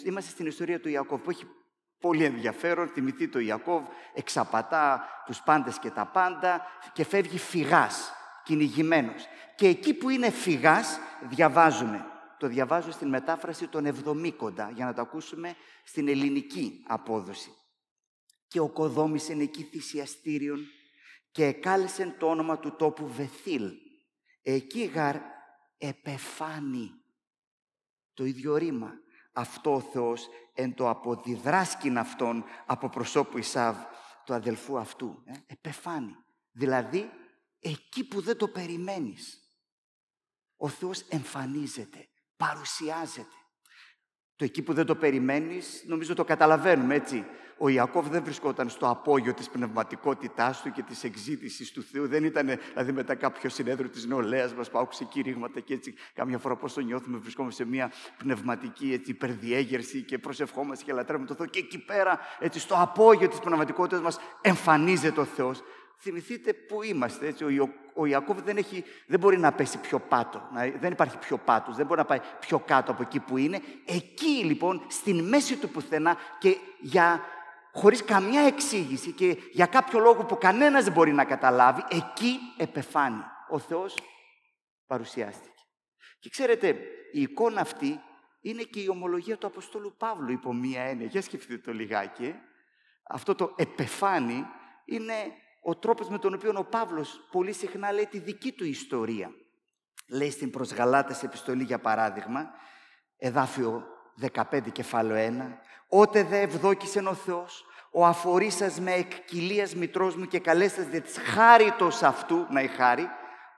[0.04, 1.46] Είμαστε στην ιστορία του Ιακώβ που έχει
[2.04, 2.88] πολύ ενδιαφέρον.
[2.88, 3.82] Θυμηθεί το Ιακώβ,
[4.14, 8.12] εξαπατά τους πάντες και τα πάντα και φεύγει φυγάς,
[8.44, 9.24] κυνηγημένος.
[9.56, 12.06] Και εκεί που είναι φυγάς διαβάζουμε
[12.38, 17.50] το διαβάζω στην μετάφραση των Εβδομήκοντα, για να το ακούσουμε στην ελληνική απόδοση.
[18.48, 20.60] Και ο κοδόμησεν εκεί θυσιαστήριον
[21.30, 23.72] και εκάλεσεν το όνομα του τόπου Βεθήλ.
[24.42, 25.16] Εκεί γαρ
[25.78, 26.90] επεφάνει
[28.14, 28.92] το ίδιο ρήμα.
[29.36, 33.76] Αυτό ο Θεός εν το αποδιδράσκην αυτόν από προσώπου Ισάβ,
[34.24, 35.22] του αδελφού αυτού.
[35.24, 36.16] Ε, επεφάνει.
[36.50, 37.10] Δηλαδή,
[37.58, 39.38] εκεί που δεν το περιμένεις,
[40.56, 43.36] ο Θεός εμφανίζεται παρουσιάζεται.
[44.36, 47.24] Το εκεί που δεν το περιμένεις, νομίζω το καταλαβαίνουμε, έτσι.
[47.58, 52.08] Ο Ιακώβ δεν βρισκόταν στο απόγειο της πνευματικότητάς του και της εξήτησης του Θεού.
[52.08, 56.56] Δεν ήταν, δηλαδή, μετά κάποιο συνέδριο της νεολαίας μας, πάω ξεκήρυγματα και έτσι, κάμια φορά
[56.56, 61.46] πώς το νιώθουμε, βρισκόμαστε σε μια πνευματική έτσι, υπερδιέγερση και προσευχόμαστε και λατρεύουμε τον Θεό.
[61.46, 65.62] Και εκεί πέρα, έτσι, στο απόγειο της πνευματικότητας μας, εμφανίζεται ο Θεός.
[65.98, 67.26] Θυμηθείτε πού είμαστε.
[67.26, 67.44] Έτσι.
[67.44, 70.48] Ο, ο Ιακώβ δεν, έχει, δεν μπορεί να πέσει πιο πάτο.
[70.52, 71.76] Να, δεν υπάρχει πιο πάτος.
[71.76, 73.60] Δεν μπορεί να πάει πιο κάτω από εκεί που είναι.
[73.84, 77.20] Εκεί λοιπόν, στην μέση του πουθενά και για,
[77.72, 83.22] χωρίς καμιά εξήγηση και για κάποιο λόγο που κανένας δεν μπορεί να καταλάβει, εκεί επεφάνει.
[83.48, 83.98] Ο Θεός
[84.86, 85.62] παρουσιάστηκε.
[86.18, 86.68] Και ξέρετε,
[87.12, 88.00] η εικόνα αυτή
[88.40, 91.06] είναι και η ομολογία του Αποστόλου Παύλου υπό μία έννοια.
[91.06, 92.34] Για σκεφτείτε το λιγάκι.
[93.08, 94.44] Αυτό το επεφάνει
[94.84, 95.14] είναι
[95.66, 99.30] ο τρόπος με τον οποίο ο Παύλος πολύ συχνά λέει τη δική του ιστορία.
[100.08, 102.50] Λέει στην προς Γαλάτες επιστολή για παράδειγμα,
[103.18, 103.84] εδάφιο
[104.50, 110.38] 15 κεφάλαιο 1, «Ότε δε ευδόκησε ο Θεός, ο αφορήσας με εκκυλίας μητρός μου και
[110.38, 113.08] καλέσας δε της χάριτος αυτού, να η χάρη,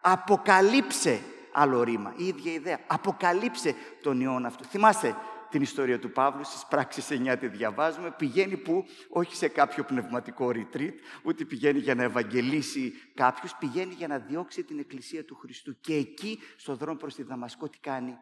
[0.01, 1.21] αποκαλύψε
[1.53, 4.65] άλλο ρήμα, η ίδια ιδέα, αποκαλύψε τον ιόν αυτού.
[4.65, 5.17] Θυμάστε,
[5.51, 10.51] την ιστορία του Παύλου, στις πράξεις 9 τη διαβάζουμε, πηγαίνει που, όχι σε κάποιο πνευματικό
[10.55, 15.81] retreat, ούτε πηγαίνει για να ευαγγελίσει κάποιους, πηγαίνει για να διώξει την Εκκλησία του Χριστού.
[15.81, 18.17] Και εκεί, στο δρόμο προς τη Δαμασκό, τι κάνει;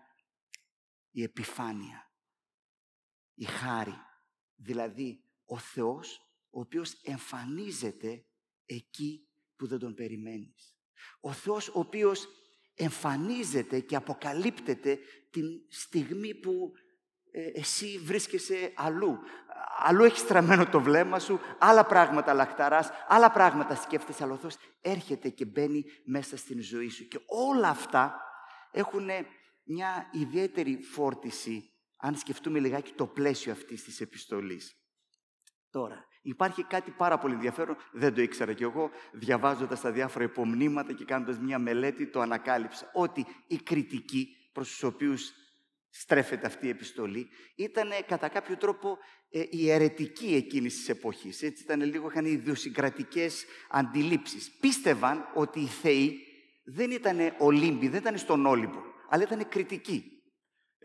[1.11, 2.11] Η επιφάνεια,
[3.35, 3.97] η χάρη,
[4.57, 6.19] δηλαδή ο Θεός,
[6.51, 8.25] ο οποίος εμφανίζεται
[8.67, 10.77] εκεί που δεν τον περιμένεις.
[11.21, 12.29] Ο Θεός ο οποίος
[12.75, 14.99] εμφανίζεται και αποκαλύπτεται
[15.31, 16.84] την στιγμή που ε,
[17.55, 19.19] εσύ βρίσκεσαι αλλού.
[19.79, 24.57] Αλλού έχεις στραμμένο το βλέμμα σου, άλλα πράγματα λαχταράς, άλλα πράγματα σκέφτεσαι, αλλά ο Θεός
[24.81, 27.09] έρχεται και μπαίνει μέσα στην ζωή σου.
[27.09, 28.21] Και όλα αυτά
[28.71, 29.09] έχουν
[29.65, 34.77] μια ιδιαίτερη φόρτιση, αν σκεφτούμε λιγάκι το πλαίσιο αυτής της επιστολής.
[35.71, 40.93] Τώρα, υπάρχει κάτι πάρα πολύ ενδιαφέρον, δεν το ήξερα κι εγώ, διαβάζοντας τα διάφορα υπομνήματα
[40.93, 45.33] και κάνοντας μια μελέτη, το ανακάλυψα, ότι οι κριτικοί προς τους οποίους
[45.97, 48.99] στρέφεται αυτή η επιστολή, ήταν κατά κάποιο τρόπο
[49.31, 51.43] ε, η αιρετική εκείνης της εποχής.
[51.43, 54.51] Έτσι ήταν λίγο, είχαν ιδιοσυγκρατικές αντιλήψεις.
[54.61, 56.19] Πίστευαν ότι οι θεοί
[56.65, 60.14] δεν ήταν Ολύμποι, δεν ήταν στον Όλυμπο, αλλά ήταν κριτικοί.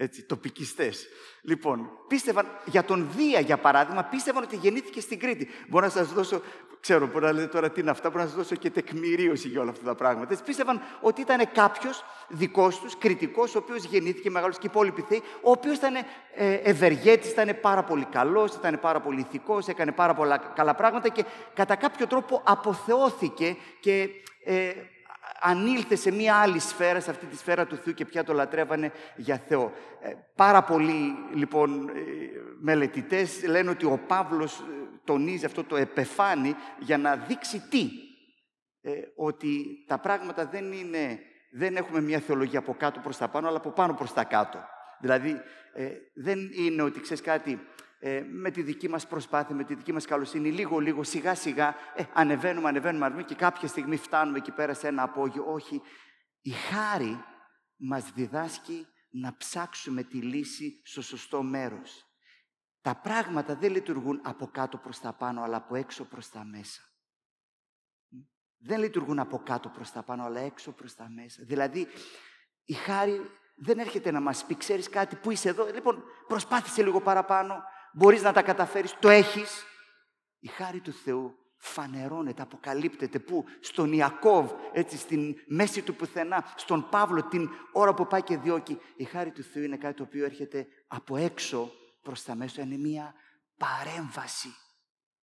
[0.01, 1.07] Έτσι, τοπικιστές.
[1.41, 5.47] Λοιπόν, πίστευαν για τον Δία, για παράδειγμα, πίστευαν ότι γεννήθηκε στην Κρήτη.
[5.67, 6.41] Μπορώ να σας δώσω
[6.81, 9.61] Ξέρω, μπορεί να λέτε τώρα τι είναι αυτά, μπορεί να σας δώσω και τεκμηρίωση για
[9.61, 10.31] όλα αυτά τα πράγματα.
[10.31, 15.21] Έτσι, πίστευαν ότι ήταν κάποιος δικός τους, κριτικός, ο οποίος γεννήθηκε μεγάλος και υπόλοιποι θεοί,
[15.41, 15.95] ο οποίος ήταν
[16.35, 21.09] ε, ευεργέτης, ήταν πάρα πολύ καλός, ήταν πάρα πολύ ηθικός, έκανε πάρα πολλά καλά πράγματα
[21.09, 24.09] και κατά κάποιο τρόπο αποθεώθηκε και
[24.43, 24.71] ε,
[25.41, 28.91] ανήλθε σε μία άλλη σφαίρα, σε αυτή τη σφαίρα του Θεού και πια το λατρεύανε
[29.15, 29.73] για Θεό.
[30.01, 31.93] Ε, πάρα πολλοί λοιπόν ε,
[32.59, 34.63] μελετητές λένε ότι ο Παύλος
[35.03, 37.89] τονίζει αυτό το επεφάνι για να δείξει τι.
[38.81, 41.19] Ε, ότι τα πράγματα δεν είναι,
[41.51, 44.59] δεν έχουμε μια θεολογία από κάτω προς τα πάνω, αλλά από πάνω προς τα κάτω.
[44.99, 45.41] Δηλαδή,
[45.73, 47.59] ε, δεν είναι ότι, ξέρεις κάτι,
[48.01, 52.67] ε, με τη δική μας προσπάθεια, με τη δική μας καλοσύνη, λίγο-λίγο, σιγά-σιγά, ε, ανεβαίνουμε,
[52.67, 55.45] ανεβαίνουμε, ανεβαίνουμε και κάποια στιγμή φτάνουμε εκεί πέρα σε ένα απόγειο.
[55.47, 55.81] Όχι,
[56.41, 57.23] η χάρη
[57.77, 62.03] μας διδάσκει να ψάξουμε τη λύση στο σωστό μέρος.
[62.81, 66.81] Τα πράγματα δεν λειτουργούν από κάτω προς τα πάνω, αλλά από έξω προς τα μέσα.
[68.57, 71.43] Δεν λειτουργούν από κάτω προς τα πάνω, αλλά έξω προς τα μέσα.
[71.43, 71.87] Δηλαδή,
[72.65, 73.21] η χάρη
[73.55, 78.21] δεν έρχεται να μας πει, ξέρεις κάτι, που είσαι εδώ; Λοιπόν, προσπάθησε λίγο παραπάνω, μπορείς
[78.21, 79.63] να τα καταφέρεις, το έχεις.
[80.39, 83.19] Η χάρη του Θεού φανερώνεται, αποκαλύπτεται.
[83.19, 88.37] Πού; Στον Ιακώβ, έτσι, στην μέση του πουθενά, στον Παύλο, την ώρα που πάει και
[88.37, 88.79] διώκει.
[88.95, 91.71] Η χάρη του Θεού είναι κάτι το οποίο έρχεται από έξω
[92.01, 92.61] προς τα μέσα.
[92.61, 93.13] Είναι μια
[93.57, 94.49] παρέμβαση.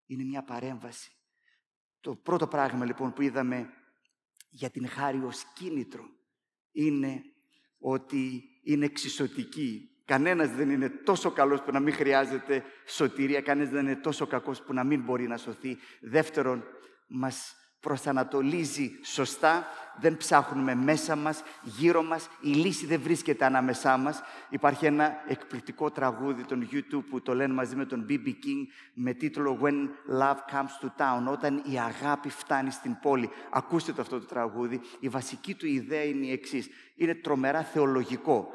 [0.07, 1.11] Είναι μια παρέμβαση.
[2.01, 3.71] Το πρώτο πράγμα λοιπόν που είδαμε
[4.51, 6.05] για την χάρη ως κίνητρο
[6.73, 7.23] είναι
[7.79, 9.91] ότι είναι εξισωτική.
[10.07, 14.63] Κανένας δεν είναι τόσο καλός που να μην χρειάζεται σωτηρία, κανένας δεν είναι τόσο κακός
[14.63, 15.79] που να μην μπορεί να σωθεί.
[16.01, 16.65] Δεύτερον,
[17.07, 19.67] μας προσανατολίζει σωστά,
[20.01, 24.23] δεν ψάχνουμε μέσα μας, γύρω μας, η λύση δεν βρίσκεται ανάμεσά μας.
[24.49, 28.27] Υπάρχει ένα εκπληκτικό τραγούδι των YouTube που το λένε μαζί με τον B.B.
[28.27, 29.89] King με τίτλο When
[30.21, 33.31] Love Comes to Town, όταν η αγάπη φτάνει στην πόλη.
[33.51, 34.81] Ακούστε το αυτό το τραγούδι.
[35.01, 36.69] Η βασική του ιδέα είναι η εξής.
[36.97, 38.49] Είναι τρομερά θεολογικό.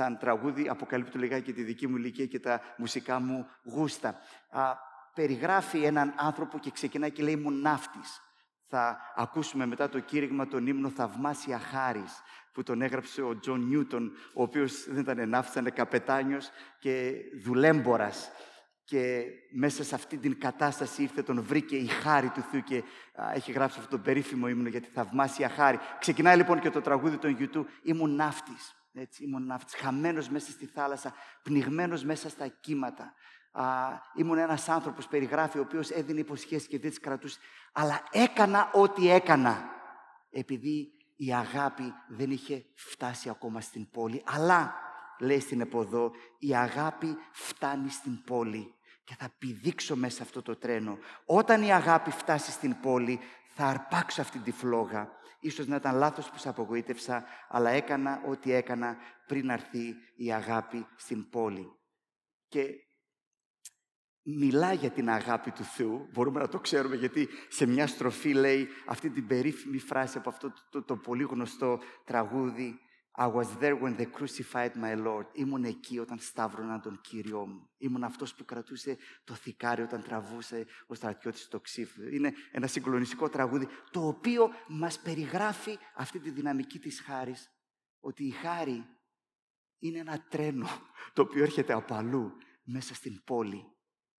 [0.00, 4.08] Α, σαν τραγούδι αποκαλύπτω λιγάκι τη δική μου ηλικία και τα μουσικά μου γούστα.
[4.50, 4.74] Α,
[5.14, 8.20] περιγράφει έναν άνθρωπο και ξεκινάει και λέει «Ήμουν ναύτης».
[8.68, 14.12] Θα ακούσουμε μετά το κήρυγμα τον ύμνο «Θαυμάσια χάρις» που τον έγραψε ο Τζον Νιούτον,
[14.34, 18.30] ο οποίος δεν ήταν ναύτης, ήταν καπετάνιος και δουλέμπορας.
[18.84, 22.82] Και μέσα σε αυτή την κατάσταση ήρθε, τον βρήκε η χάρη του Θεού και
[23.34, 25.78] έχει γράψει αυτό το περίφημο ύμνο για τη θαυμάσια χάρη.
[25.98, 28.74] Ξεκινάει λοιπόν και το τραγούδι των YouTube «Ήμουν ναύτης».
[28.96, 33.14] Έτσι, ήμουν ναύτης, χαμένος μέσα στη θάλασσα, πνιγμένος μέσα στα κύματα.
[33.52, 33.64] Α,
[34.14, 37.38] ήμουν ένας άνθρωπος, περιγράφει, ο οποίος έδινε υποσχέσεις και δεν τις κρατούσε.
[37.72, 39.64] Αλλά έκανα ό,τι έκανα,
[40.30, 44.22] επειδή η αγάπη δεν είχε φτάσει ακόμα στην πόλη.
[44.26, 44.74] Αλλά,
[45.18, 50.98] λέει στην εποδό, η αγάπη φτάνει στην πόλη και θα πηδήξω μέσα αυτό το τρένο.
[51.24, 53.20] Όταν η αγάπη φτάσει στην πόλη,
[53.54, 55.08] θα αρπάξω αυτή τη φλόγα.
[55.44, 60.86] Ίσως να ήταν λάθος που σε απογοήτευσα, αλλά έκανα ό,τι έκανα πριν έρθει η αγάπη
[60.96, 61.66] στην πόλη.
[62.48, 62.66] Και
[64.22, 66.08] μιλά για την αγάπη του Θεού.
[66.12, 70.52] Μπορούμε να το ξέρουμε γιατί σε μια στροφή λέει αυτή την περίφημη φράση από αυτό
[70.70, 72.78] το, το, πολύ γνωστό τραγούδι
[73.16, 75.26] I was there when they crucified my Lord.
[75.32, 77.70] Ήμουν εκεί όταν σταύρωναν τον Κύριό μου.
[77.78, 82.02] Ήμουν αυτός που κρατούσε το θικάρι όταν τραβούσε ο στρατιώτης το ξύφο.
[82.02, 87.50] Είναι ένα συγκλονιστικό τραγούδι το οποίο μας περιγράφει αυτή τη δυναμική της χάρης.
[88.00, 88.86] Ότι η χάρη
[89.78, 90.68] είναι ένα τρένο
[91.12, 93.73] το οποίο έρχεται από αλλού μέσα στην πόλη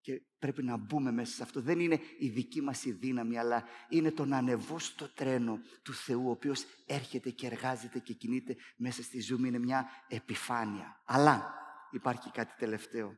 [0.05, 1.61] και πρέπει να μπούμε μέσα σε αυτό.
[1.61, 5.93] Δεν είναι η δική μας η δύναμη, αλλά είναι το να ανεβώ στο τρένο του
[5.93, 9.47] Θεού, ο οποίος έρχεται και εργάζεται και κινείται μέσα στη ζωή.
[9.47, 11.01] Είναι μια επιφάνεια.
[11.05, 11.53] Αλλά
[11.91, 13.17] υπάρχει κάτι τελευταίο.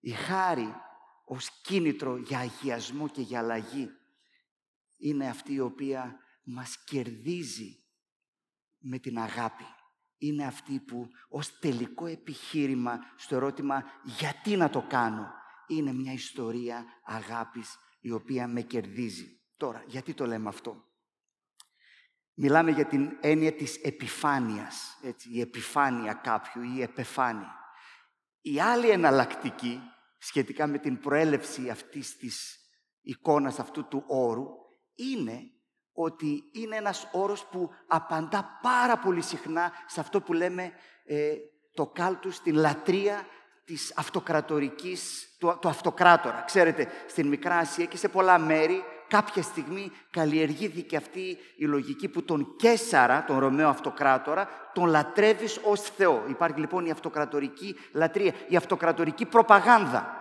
[0.00, 0.74] Η χάρη
[1.24, 3.90] ως κίνητρο για αγιασμό και για αλλαγή
[4.96, 7.84] είναι αυτή η οποία μας κερδίζει
[8.78, 9.66] με την αγάπη.
[10.18, 13.84] Είναι αυτή που ως τελικό επιχείρημα στο ερώτημα
[14.18, 15.40] γιατί να το κάνω
[15.76, 19.40] είναι μια ιστορία αγάπης η οποία με κερδίζει.
[19.56, 20.84] Τώρα, γιατί το λέμε αυτό;
[22.34, 27.54] Μιλάμε για την έννοια της επιφάνειας, έτσι, η επιφάνεια κάποιου ή η επεφάνεια.
[28.40, 29.80] Η άλλη εναλλακτική
[30.18, 32.58] σχετικά με την προέλευση αυτής της
[33.00, 34.46] εικόνας αυτού του όρου
[34.94, 35.40] είναι
[35.92, 40.72] ότι είναι ένας όρος που απαντά πάρα πολύ συχνά σε αυτό που λέμε
[41.04, 41.34] ε,
[41.74, 43.26] το κάλτους, την λατρεία
[43.72, 46.42] της αυτοκρατορικής, του, του αυτοκράτορα.
[46.46, 52.22] Ξέρετε, στην Μικρά Ασία και σε πολλά μέρη κάποια στιγμή καλλιεργήθηκε αυτή η λογική που
[52.22, 56.24] τον Κέσαρα, τον Ρωμαίο Αυτοκράτορα, τον λατρεύεις ως Θεό.
[56.28, 60.16] Υπάρχει λοιπόν η αυτοκρατορική λατρεία, η αυτοκρατορική προπαγάνδα.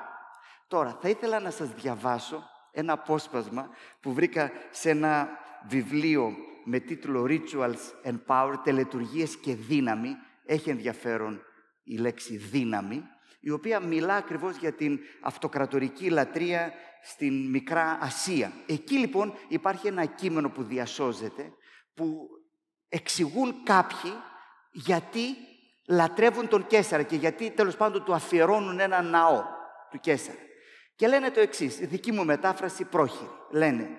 [0.68, 3.70] Τώρα, θα ήθελα να σας διαβάσω ένα απόσπασμα
[4.02, 5.30] που βρήκα σε ένα
[5.68, 6.34] βιβλίο
[6.66, 10.16] με τίτλο Rituals and Power, τελετουργίες και δύναμη.
[10.46, 11.42] Έχει ενδιαφέρον
[11.84, 13.04] η λέξη δύναμη
[13.42, 18.52] η οποία μιλά ακριβώς για την αυτοκρατορική λατρεία στην Μικρά Ασία.
[18.66, 21.54] Εκεί λοιπόν υπάρχει ένα κείμενο που διασώζεται,
[21.94, 22.28] που
[22.90, 24.12] εξηγούν κάποιοι
[24.72, 25.36] γιατί
[25.88, 29.44] λατρεύουν τον Κέσσαρα και γιατί τέλος πάντων του αφιερώνουν ένα ναό
[29.92, 30.40] του Κέσσαρα.
[30.96, 33.30] Και λένε το εξής, η δική μου μετάφραση πρόχειρη.
[33.52, 33.90] Λένε,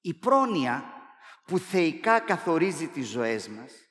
[0.00, 0.84] η πρόνοια
[1.46, 3.83] που θεϊκά καθορίζει τις ζωές μας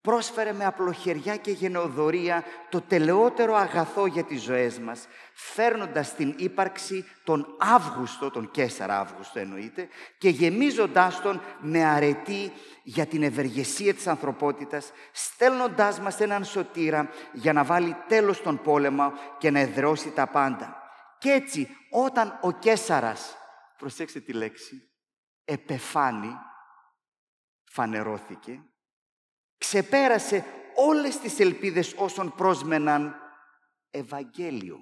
[0.00, 7.04] πρόσφερε με απλοχεριά και γενεοδορία το τελεότερο αγαθό για τις ζωές μας, φέρνοντας την ύπαρξη
[7.24, 14.06] τον Αύγουστο, τον Κέσσαρα Αύγουστο εννοείται, και γεμίζοντάς τον με αρετή για την ευεργεσία της
[14.06, 20.26] ανθρωπότητας, στέλνοντάς μας έναν σωτήρα για να βάλει τέλος στον πόλεμο και να εδραιώσει τα
[20.26, 20.76] πάντα.
[21.18, 23.36] Και έτσι, όταν ο Κέσσαρας,
[23.76, 24.90] προσέξτε τη λέξη,
[25.44, 26.32] επεφάνει,
[27.64, 28.64] φανερώθηκε,
[29.60, 30.44] ξεπέρασε
[30.74, 33.14] όλες τις ελπίδες όσων πρόσμεναν
[33.90, 34.78] Ευαγγέλιο.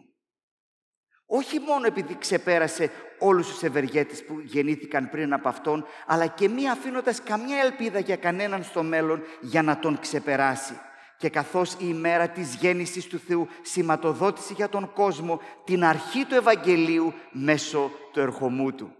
[1.26, 6.70] Όχι μόνο επειδή ξεπέρασε όλους τους ευεργέτες που γεννήθηκαν πριν από Αυτόν, αλλά και μη
[6.70, 10.80] αφήνοντας καμιά ελπίδα για κανέναν στο μέλλον για να τον ξεπεράσει.
[11.16, 16.34] Και καθώς η ημέρα της γέννησης του Θεού σηματοδότησε για τον κόσμο την αρχή του
[16.34, 18.96] Ευαγγελίου μέσω του ερχομού Του.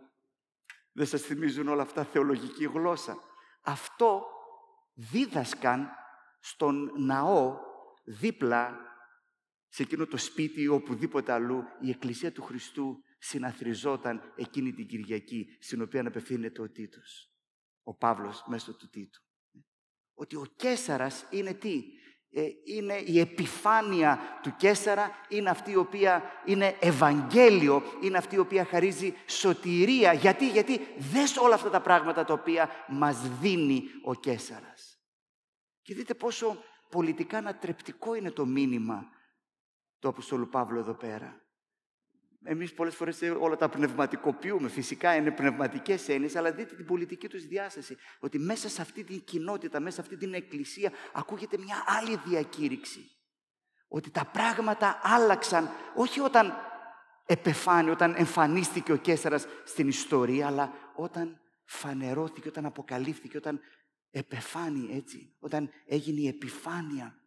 [0.92, 3.16] Δεν σας θυμίζουν όλα αυτά θεολογική γλώσσα.
[3.62, 4.26] Αυτό
[4.98, 5.88] δίδασκαν
[6.40, 7.58] στον ναό
[8.04, 8.78] δίπλα
[9.68, 15.46] σε εκείνο το σπίτι ή οπουδήποτε αλλού η Εκκλησία του Χριστού συναθριζόταν εκείνη την Κυριακή
[15.61, 17.32] στην οποία απευθύνεται ο Τίτος.
[17.82, 19.22] Ο Παύλος μέσω του Τίτου.
[20.14, 21.84] Ότι ο Κέσαρας είναι τι;
[22.30, 28.38] Ε, είναι η επιφάνεια του Κέσαρα, είναι αυτή η οποία είναι Ευαγγέλιο, είναι αυτή η
[28.38, 30.12] οποία χαρίζει σωτηρία.
[30.12, 34.77] Γιατί, γιατί δες όλα αυτά τα πράγματα τα οποία μας δίνει ο Κέσαρας.
[35.88, 39.07] Και δείτε πόσο πολιτικά ανατρεπτικό είναι το μήνυμα
[39.98, 41.42] του Αποστόλου Παύλου εδώ πέρα.
[42.44, 44.68] Εμείς πολλές φορές όλα τα πνευματικοποιούμε.
[44.68, 47.96] Φυσικά είναι πνευματικές έννοιες, αλλά δείτε την πολιτική τους διάσταση.
[48.20, 53.11] Ότι μέσα σε αυτή την κοινότητα, μέσα σε αυτή την εκκλησία, ακούγεται μια άλλη διακήρυξη.
[53.88, 56.55] Ότι τα πράγματα άλλαξαν, όχι όταν
[57.27, 63.61] επεφάνει, όταν εμφανίστηκε ο Κέσσαρας στην ιστορία, αλλά όταν φανερώθηκε, όταν αποκαλύφθηκε, όταν
[64.11, 67.18] επεφάνει έτσι, όταν έγινε η επιφάνεια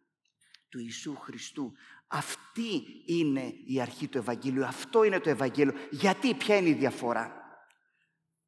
[0.68, 1.72] του Ιησού Χριστού.
[2.06, 5.74] Αυτή είναι η αρχή του Ευαγγέλιου, αυτό είναι το Ευαγγέλιο.
[5.90, 7.32] Γιατί, ποια είναι η διαφορά;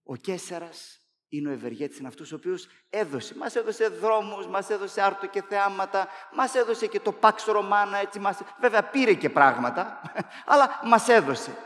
[0.02, 3.36] Ο Κέσσαρας είναι ο ευεργέτης, είναι αυτός ο οποίος έδωσε.
[3.36, 8.18] Μας έδωσε δρόμους, μας έδωσε άρτο και θεάματα, μας έδωσε και το Pax Romana, έτσι
[8.18, 8.38] μας...
[8.60, 10.00] Βέβαια πήρε και πράγματα,
[10.46, 11.56] αλλά μας έδωσε.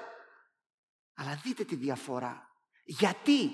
[1.14, 2.48] Αλλά δείτε τη διαφορά.
[2.84, 3.50] Γιατί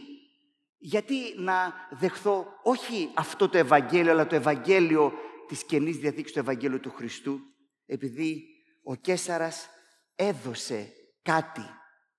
[0.87, 5.13] γιατί να δεχθώ όχι αυτό το Ευαγγέλιο, αλλά το Ευαγγέλιο
[5.47, 7.41] της Καινής Διαθήκης, το Ευαγγέλιο του Χριστού,
[7.87, 8.45] επειδή
[8.83, 9.69] ο Κέσαρας
[10.15, 10.93] έδωσε
[11.23, 11.65] κάτι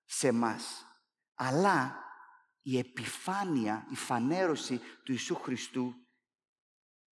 [0.04, 0.86] σε μας.
[1.34, 1.96] Αλλά
[2.62, 5.94] η επιφάνεια, η φανέρωση του Ιησού Χριστού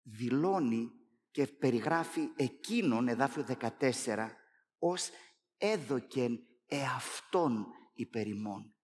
[0.02, 0.90] δηλώνει
[1.30, 3.46] και περιγράφει εκείνον, εδάφιο
[3.78, 4.30] 14,
[4.78, 5.08] ως
[5.56, 8.74] έδοκεν εαυτόν υπερημών.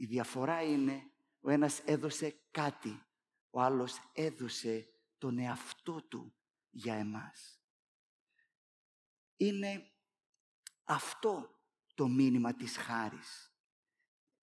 [0.00, 3.02] Η διαφορά είναι ο ένας έδωσε κάτι,
[3.50, 4.86] ο άλλος έδωσε
[5.18, 6.34] τον εαυτό του
[6.70, 7.60] για εμάς.
[9.36, 9.90] Είναι
[10.84, 11.60] αυτό
[11.94, 13.52] το μήνυμα της χάρης.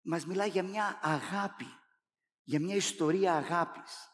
[0.02, 1.68] Μας μιλάει για μια αγάπη,
[2.44, 4.10] για μια ιστορία αγάπης,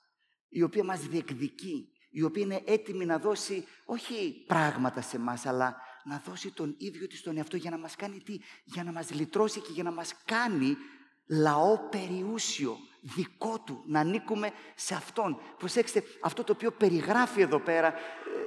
[0.48, 5.82] η οποία μας διεκδικεί, η οποία είναι έτοιμη να δώσει όχι πράγματα σε μας, αλλά
[6.04, 9.12] να δώσει τον ίδιο της τον εαυτό για να μας κάνει τι, για να μας
[9.12, 10.78] λυτρώσει και για να μας κάνει
[11.32, 15.42] λαό περιούσιο, δικό του, να ανήκουμε σε Αυτόν.
[15.58, 17.94] Προσέξτε, αυτό το οποίο περιγράφει εδώ πέρα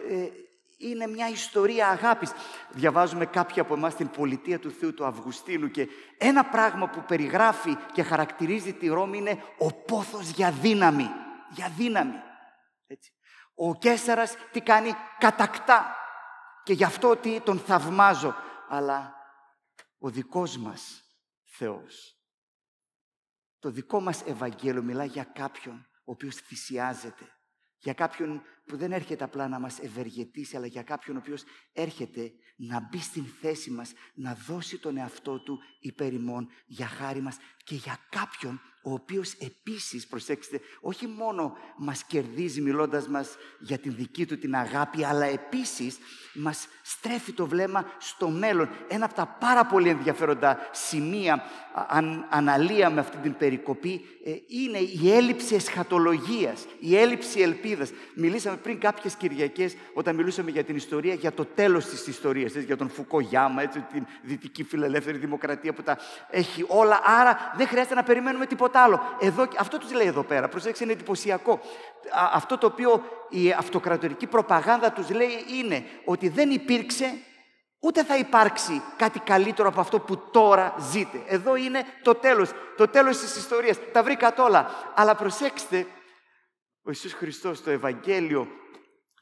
[0.08, 0.32] ε, ε,
[0.76, 2.32] είναι μια ιστορία αγάπης.
[2.70, 7.76] Διαβάζουμε κάποια από εμάς την πολιτεία του Θεού του Αυγουστίνου και ένα πράγμα που περιγράφει
[7.92, 11.10] και χαρακτηρίζει τη Ρώμη είναι ο πόθος για δύναμη.
[11.50, 12.22] Για δύναμη.
[12.86, 13.12] Έτσι.
[13.54, 15.96] Ο Κέσσαρας τι κάνει, κατακτά.
[16.62, 18.34] Και γι' αυτό ότι τον θαυμάζω.
[18.68, 19.14] Αλλά
[19.98, 21.02] ο δικός μας
[21.44, 22.14] Θεός
[23.64, 27.24] το δικό μας Ευαγγέλιο μιλά για κάποιον ο οποίος θυσιάζεται.
[27.78, 32.32] Για κάποιον που δεν έρχεται απλά να μας ευεργετήσει, αλλά για κάποιον ο οποίος έρχεται
[32.56, 36.12] να μπει στην θέση μας, να δώσει τον εαυτό του υπέρ
[36.66, 43.08] για χάρη μας και για κάποιον ο οποίος επίσης, προσέξτε, όχι μόνο μας κερδίζει μιλώντας
[43.08, 45.98] μας για την δική του την αγάπη, αλλά επίσης
[46.34, 48.68] μας στρέφει το βλέμμα στο μέλλον.
[48.88, 51.42] Ένα από τα πάρα πολύ ενδιαφέροντα σημεία,
[51.88, 57.90] αν αναλύαμε αυτή την περικοπή, ε, είναι η έλλειψη εσχατολογίας, η έλλειψη ελπίδας.
[58.14, 62.76] Μιλήσαμε πριν κάποιες Κυριακές, όταν μιλούσαμε για την ιστορία, για το τέλος της ιστορίας, για
[62.76, 65.98] τον Φουκό Γιάμα, την δυτική φιλελεύθερη δημοκρατία που τα
[66.30, 69.00] έχει όλα, άρα δεν χρειάζεται να περιμένουμε τίποτα άλλο.
[69.20, 70.48] Εδώ, αυτό τους λέει εδώ πέρα.
[70.48, 71.60] Προσέξτε, είναι εντυπωσιακό.
[72.32, 77.14] Αυτό το οποίο η αυτοκρατορική προπαγάνδα τους λέει είναι ότι δεν υπήρξε
[77.84, 81.22] ούτε θα υπάρξει κάτι καλύτερο από αυτό που τώρα ζείτε.
[81.26, 83.78] Εδώ είναι το τέλος, το τέλος της ιστορίας.
[83.92, 84.92] Τα βρήκατε όλα.
[84.94, 85.86] Αλλά προσέξτε,
[86.82, 88.48] ο Ιησούς Χριστός, το Ευαγγέλιο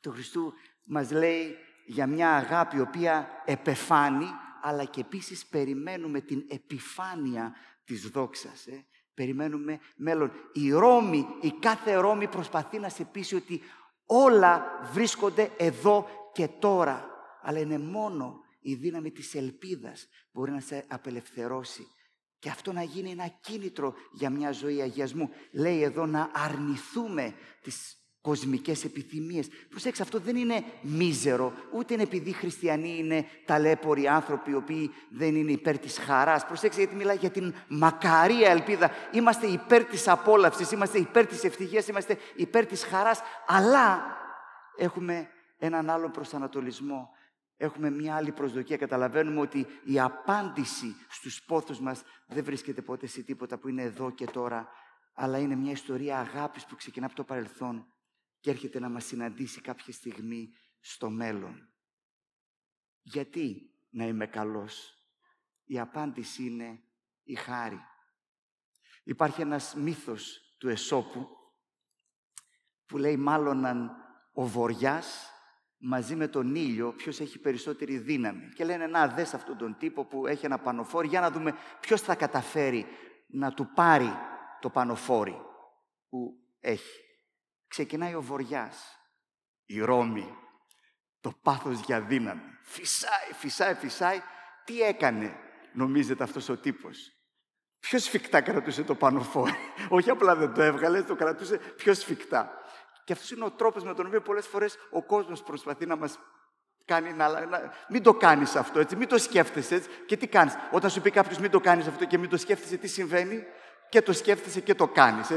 [0.00, 0.52] του Χριστού
[0.84, 4.28] μας λέει για μια αγάπη η οποία επεφάνει,
[4.62, 8.66] αλλά και επίσης περιμένουμε την επιφάνεια της δόξας.
[8.66, 8.86] Ε.
[9.14, 10.32] Περιμένουμε μέλλον.
[10.52, 13.60] Η Ρώμη, η κάθε Ρώμη προσπαθεί να σε πείσει ότι
[14.06, 17.10] όλα βρίσκονται εδώ και τώρα.
[17.42, 21.86] Αλλά είναι μόνο η δύναμη της ελπίδας που μπορεί να σε απελευθερώσει.
[22.38, 25.30] Και αυτό να γίνει ένα κίνητρο για μια ζωή αγιασμού.
[25.52, 29.48] Λέει εδώ να αρνηθούμε τις κοσμικές επιθυμίες.
[29.68, 34.90] Προσέξτε, αυτό δεν είναι μίζερο, ούτε είναι επειδή οι χριστιανοί είναι ταλέποροι άνθρωποι οι οποίοι
[35.10, 36.46] δεν είναι υπέρ της χαράς.
[36.46, 38.90] Προσέξτε, γιατί μιλάει για την μακαρία ελπίδα.
[39.12, 44.16] Είμαστε υπέρ της απόλαυσης, είμαστε υπέρ της ευτυχίας, είμαστε υπέρ της χαράς, αλλά
[44.76, 47.10] έχουμε έναν άλλο προσανατολισμό.
[47.56, 48.76] Έχουμε μια άλλη προσδοκία.
[48.76, 54.10] Καταλαβαίνουμε ότι η απάντηση στους πόθους μας δεν βρίσκεται ποτέ σε τίποτα που είναι εδώ
[54.10, 54.68] και τώρα,
[55.14, 57.86] αλλά είναι μια ιστορία αγάπης που ξεκινά από το παρελθόν
[58.42, 61.68] και έρχεται να μας συναντήσει κάποια στιγμή στο μέλλον.
[63.02, 64.96] Γιατί να είμαι καλός;
[65.64, 66.82] Η απάντηση είναι
[67.22, 67.80] η χάρη.
[69.02, 71.28] Υπάρχει ένας μύθος του Εσώπου
[72.86, 73.90] που λέει μάλλον αν
[74.32, 75.30] ο βοριάς
[75.78, 78.48] μαζί με τον ήλιο ποιος έχει περισσότερη δύναμη.
[78.48, 82.00] Και λένε να δες αυτόν τον τύπο που έχει ένα πανοφόρι για να δούμε ποιος
[82.00, 82.86] θα καταφέρει
[83.26, 84.12] να του πάρει
[84.60, 85.36] το πανοφόρι
[86.08, 87.01] που έχει
[87.72, 88.98] ξεκινάει ο βοριάς,
[89.66, 90.36] η Ρώμη,
[91.20, 92.58] το πάθος για δύναμη.
[92.62, 94.20] Φυσάει, φυσάει, φυσάει
[94.64, 95.36] Τι έκανε,
[95.72, 97.12] νομίζετε, αυτός ο τύπος;
[97.78, 99.56] Πιο σφιχτά κρατούσε το πανοφόρι;
[99.96, 102.52] Όχι απλά δεν το έβγαλε, το κρατούσε πιο σφιχτά;
[103.04, 106.18] Και αυτός είναι ο τρόπος με τον οποίο πολλές φορές ο κόσμος προσπαθεί να μας
[106.84, 107.72] κάνει να, να.
[107.88, 109.88] Μην το κάνεις αυτό έτσι, μην το σκέφτεσαι έτσι.
[110.06, 112.76] Και τι κάνεις; Όταν σου πει κάποιος μην το κάνεις αυτό και μην το σκέφτεσαι,
[112.76, 113.44] τι συμβαίνει;
[113.92, 115.28] Και το σκέφτεσαι και το κάνεις.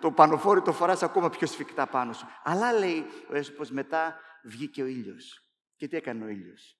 [0.00, 2.26] Το πανοφόρι το φοράς ακόμα πιο σφιχτά πάνω σου.
[2.42, 5.40] Αλλά λέει ο Έσωπο μετά βγήκε ο ήλιος.
[5.76, 6.78] Και τι έκανε ο ήλιος;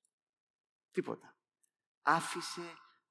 [0.91, 1.37] Τίποτα.
[2.03, 2.61] Άφησε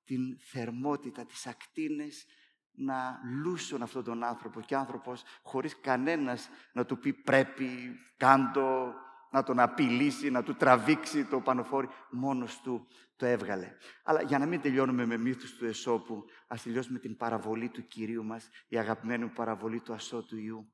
[0.04, 2.26] την θερμότητα, τις ακτίνες
[2.72, 8.94] να λούσουν αυτόν τον άνθρωπο και ο άνθρωπος χωρίς κανένας να του πει πρέπει, κάντο,
[9.34, 13.78] να τον απειλήσει, να του τραβήξει το πανοφόρι, μόνος του το έβγαλε.
[14.04, 18.24] Αλλά για να μην τελειώνουμε με μύθους του Εσώπου, ας τελειώσουμε την παραβολή του Κυρίου
[18.24, 20.74] μας, η αγαπημένη παραβολή του Ασώτου Ιού.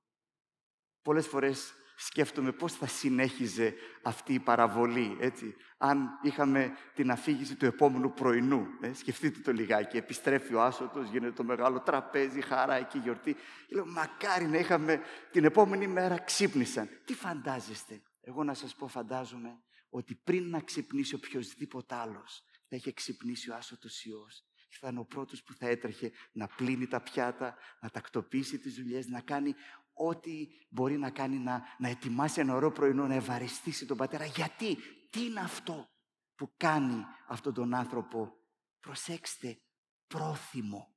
[1.01, 5.55] Πολλές φορές σκέφτομαι πώς θα συνέχιζε αυτή η παραβολή, έτσι.
[5.78, 11.32] Αν είχαμε την αφήγηση του επόμενου πρωινού, ε, σκεφτείτε το λιγάκι, επιστρέφει ο Άσωτος, γίνεται
[11.32, 13.34] το μεγάλο τραπέζι, χαρά εκεί, γιορτή.
[13.68, 15.01] Και λέω, μακάρι να είχαμε
[15.32, 16.89] την επόμενη μέρα ξύπνησαν.
[17.05, 22.91] Τι φαντάζεστε; Εγώ να σας πω, φαντάζομαι, ότι πριν να ξυπνήσει οποιοδήποτε άλλος, θα είχε
[22.91, 24.43] ξυπνήσει ο Άσωτος Υιός
[24.78, 29.07] θα είναι ο πρώτος που θα έτρεχε να πλύνει τα πιάτα, να τακτοποιήσει τις δουλειές,
[29.07, 29.53] να κάνει
[29.93, 34.26] ό,τι μπορεί να κάνει να, να ετοιμάσει ένα ωραίο πρωινό, να ευαριστήσει τον πατέρα.
[34.26, 34.76] Γιατί,
[35.09, 35.89] τι είναι αυτό
[36.36, 38.38] που κάνει αυτόν τον άνθρωπο,
[38.80, 39.61] προσέξτε,
[40.07, 40.95] πρόθυμο.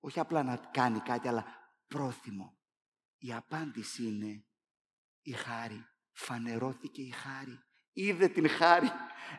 [0.00, 1.46] Όχι απλά να κάνει κάτι, αλλά
[1.86, 2.58] πρόθυμο.
[3.18, 4.44] Η απάντηση είναι
[5.22, 5.84] η χάρη.
[6.20, 7.58] Φανερώθηκε η χάρη.
[7.92, 8.90] Είδε την χάρη.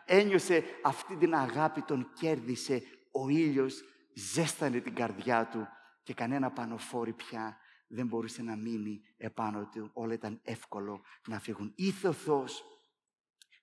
[0.05, 2.83] Ένιωσε αυτή την αγάπη, τον κέρδισε.
[3.11, 3.83] Ο ήλιος
[4.15, 5.67] ζέστανε την καρδιά του
[6.03, 7.57] και κανένα πανοφόρι πια
[7.87, 9.89] δεν μπορούσε να μείνει επάνω του.
[9.93, 11.73] Όλα ήταν εύκολο να φύγουν.
[11.75, 12.63] Ήθε ο Θεός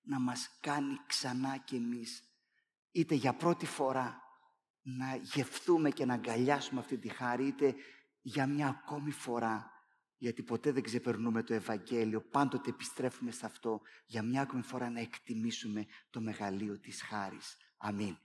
[0.02, 2.22] να μας κάνει ξανά κι εμείς,
[2.90, 4.22] είτε για πρώτη φορά,
[4.82, 7.74] να γευθούμε και να αγκαλιάσουμε αυτή τη χάρη, είτε
[8.22, 9.70] για μια ακόμη φορά,
[10.18, 15.00] γιατί ποτέ δεν ξεπερνούμε το Ευαγγέλιο, πάντοτε επιστρέφουμε σε αυτό, για μια ακόμη φορά να
[15.00, 17.56] εκτιμήσουμε το μεγαλείο της χάρης.
[17.76, 18.16] Αμήν.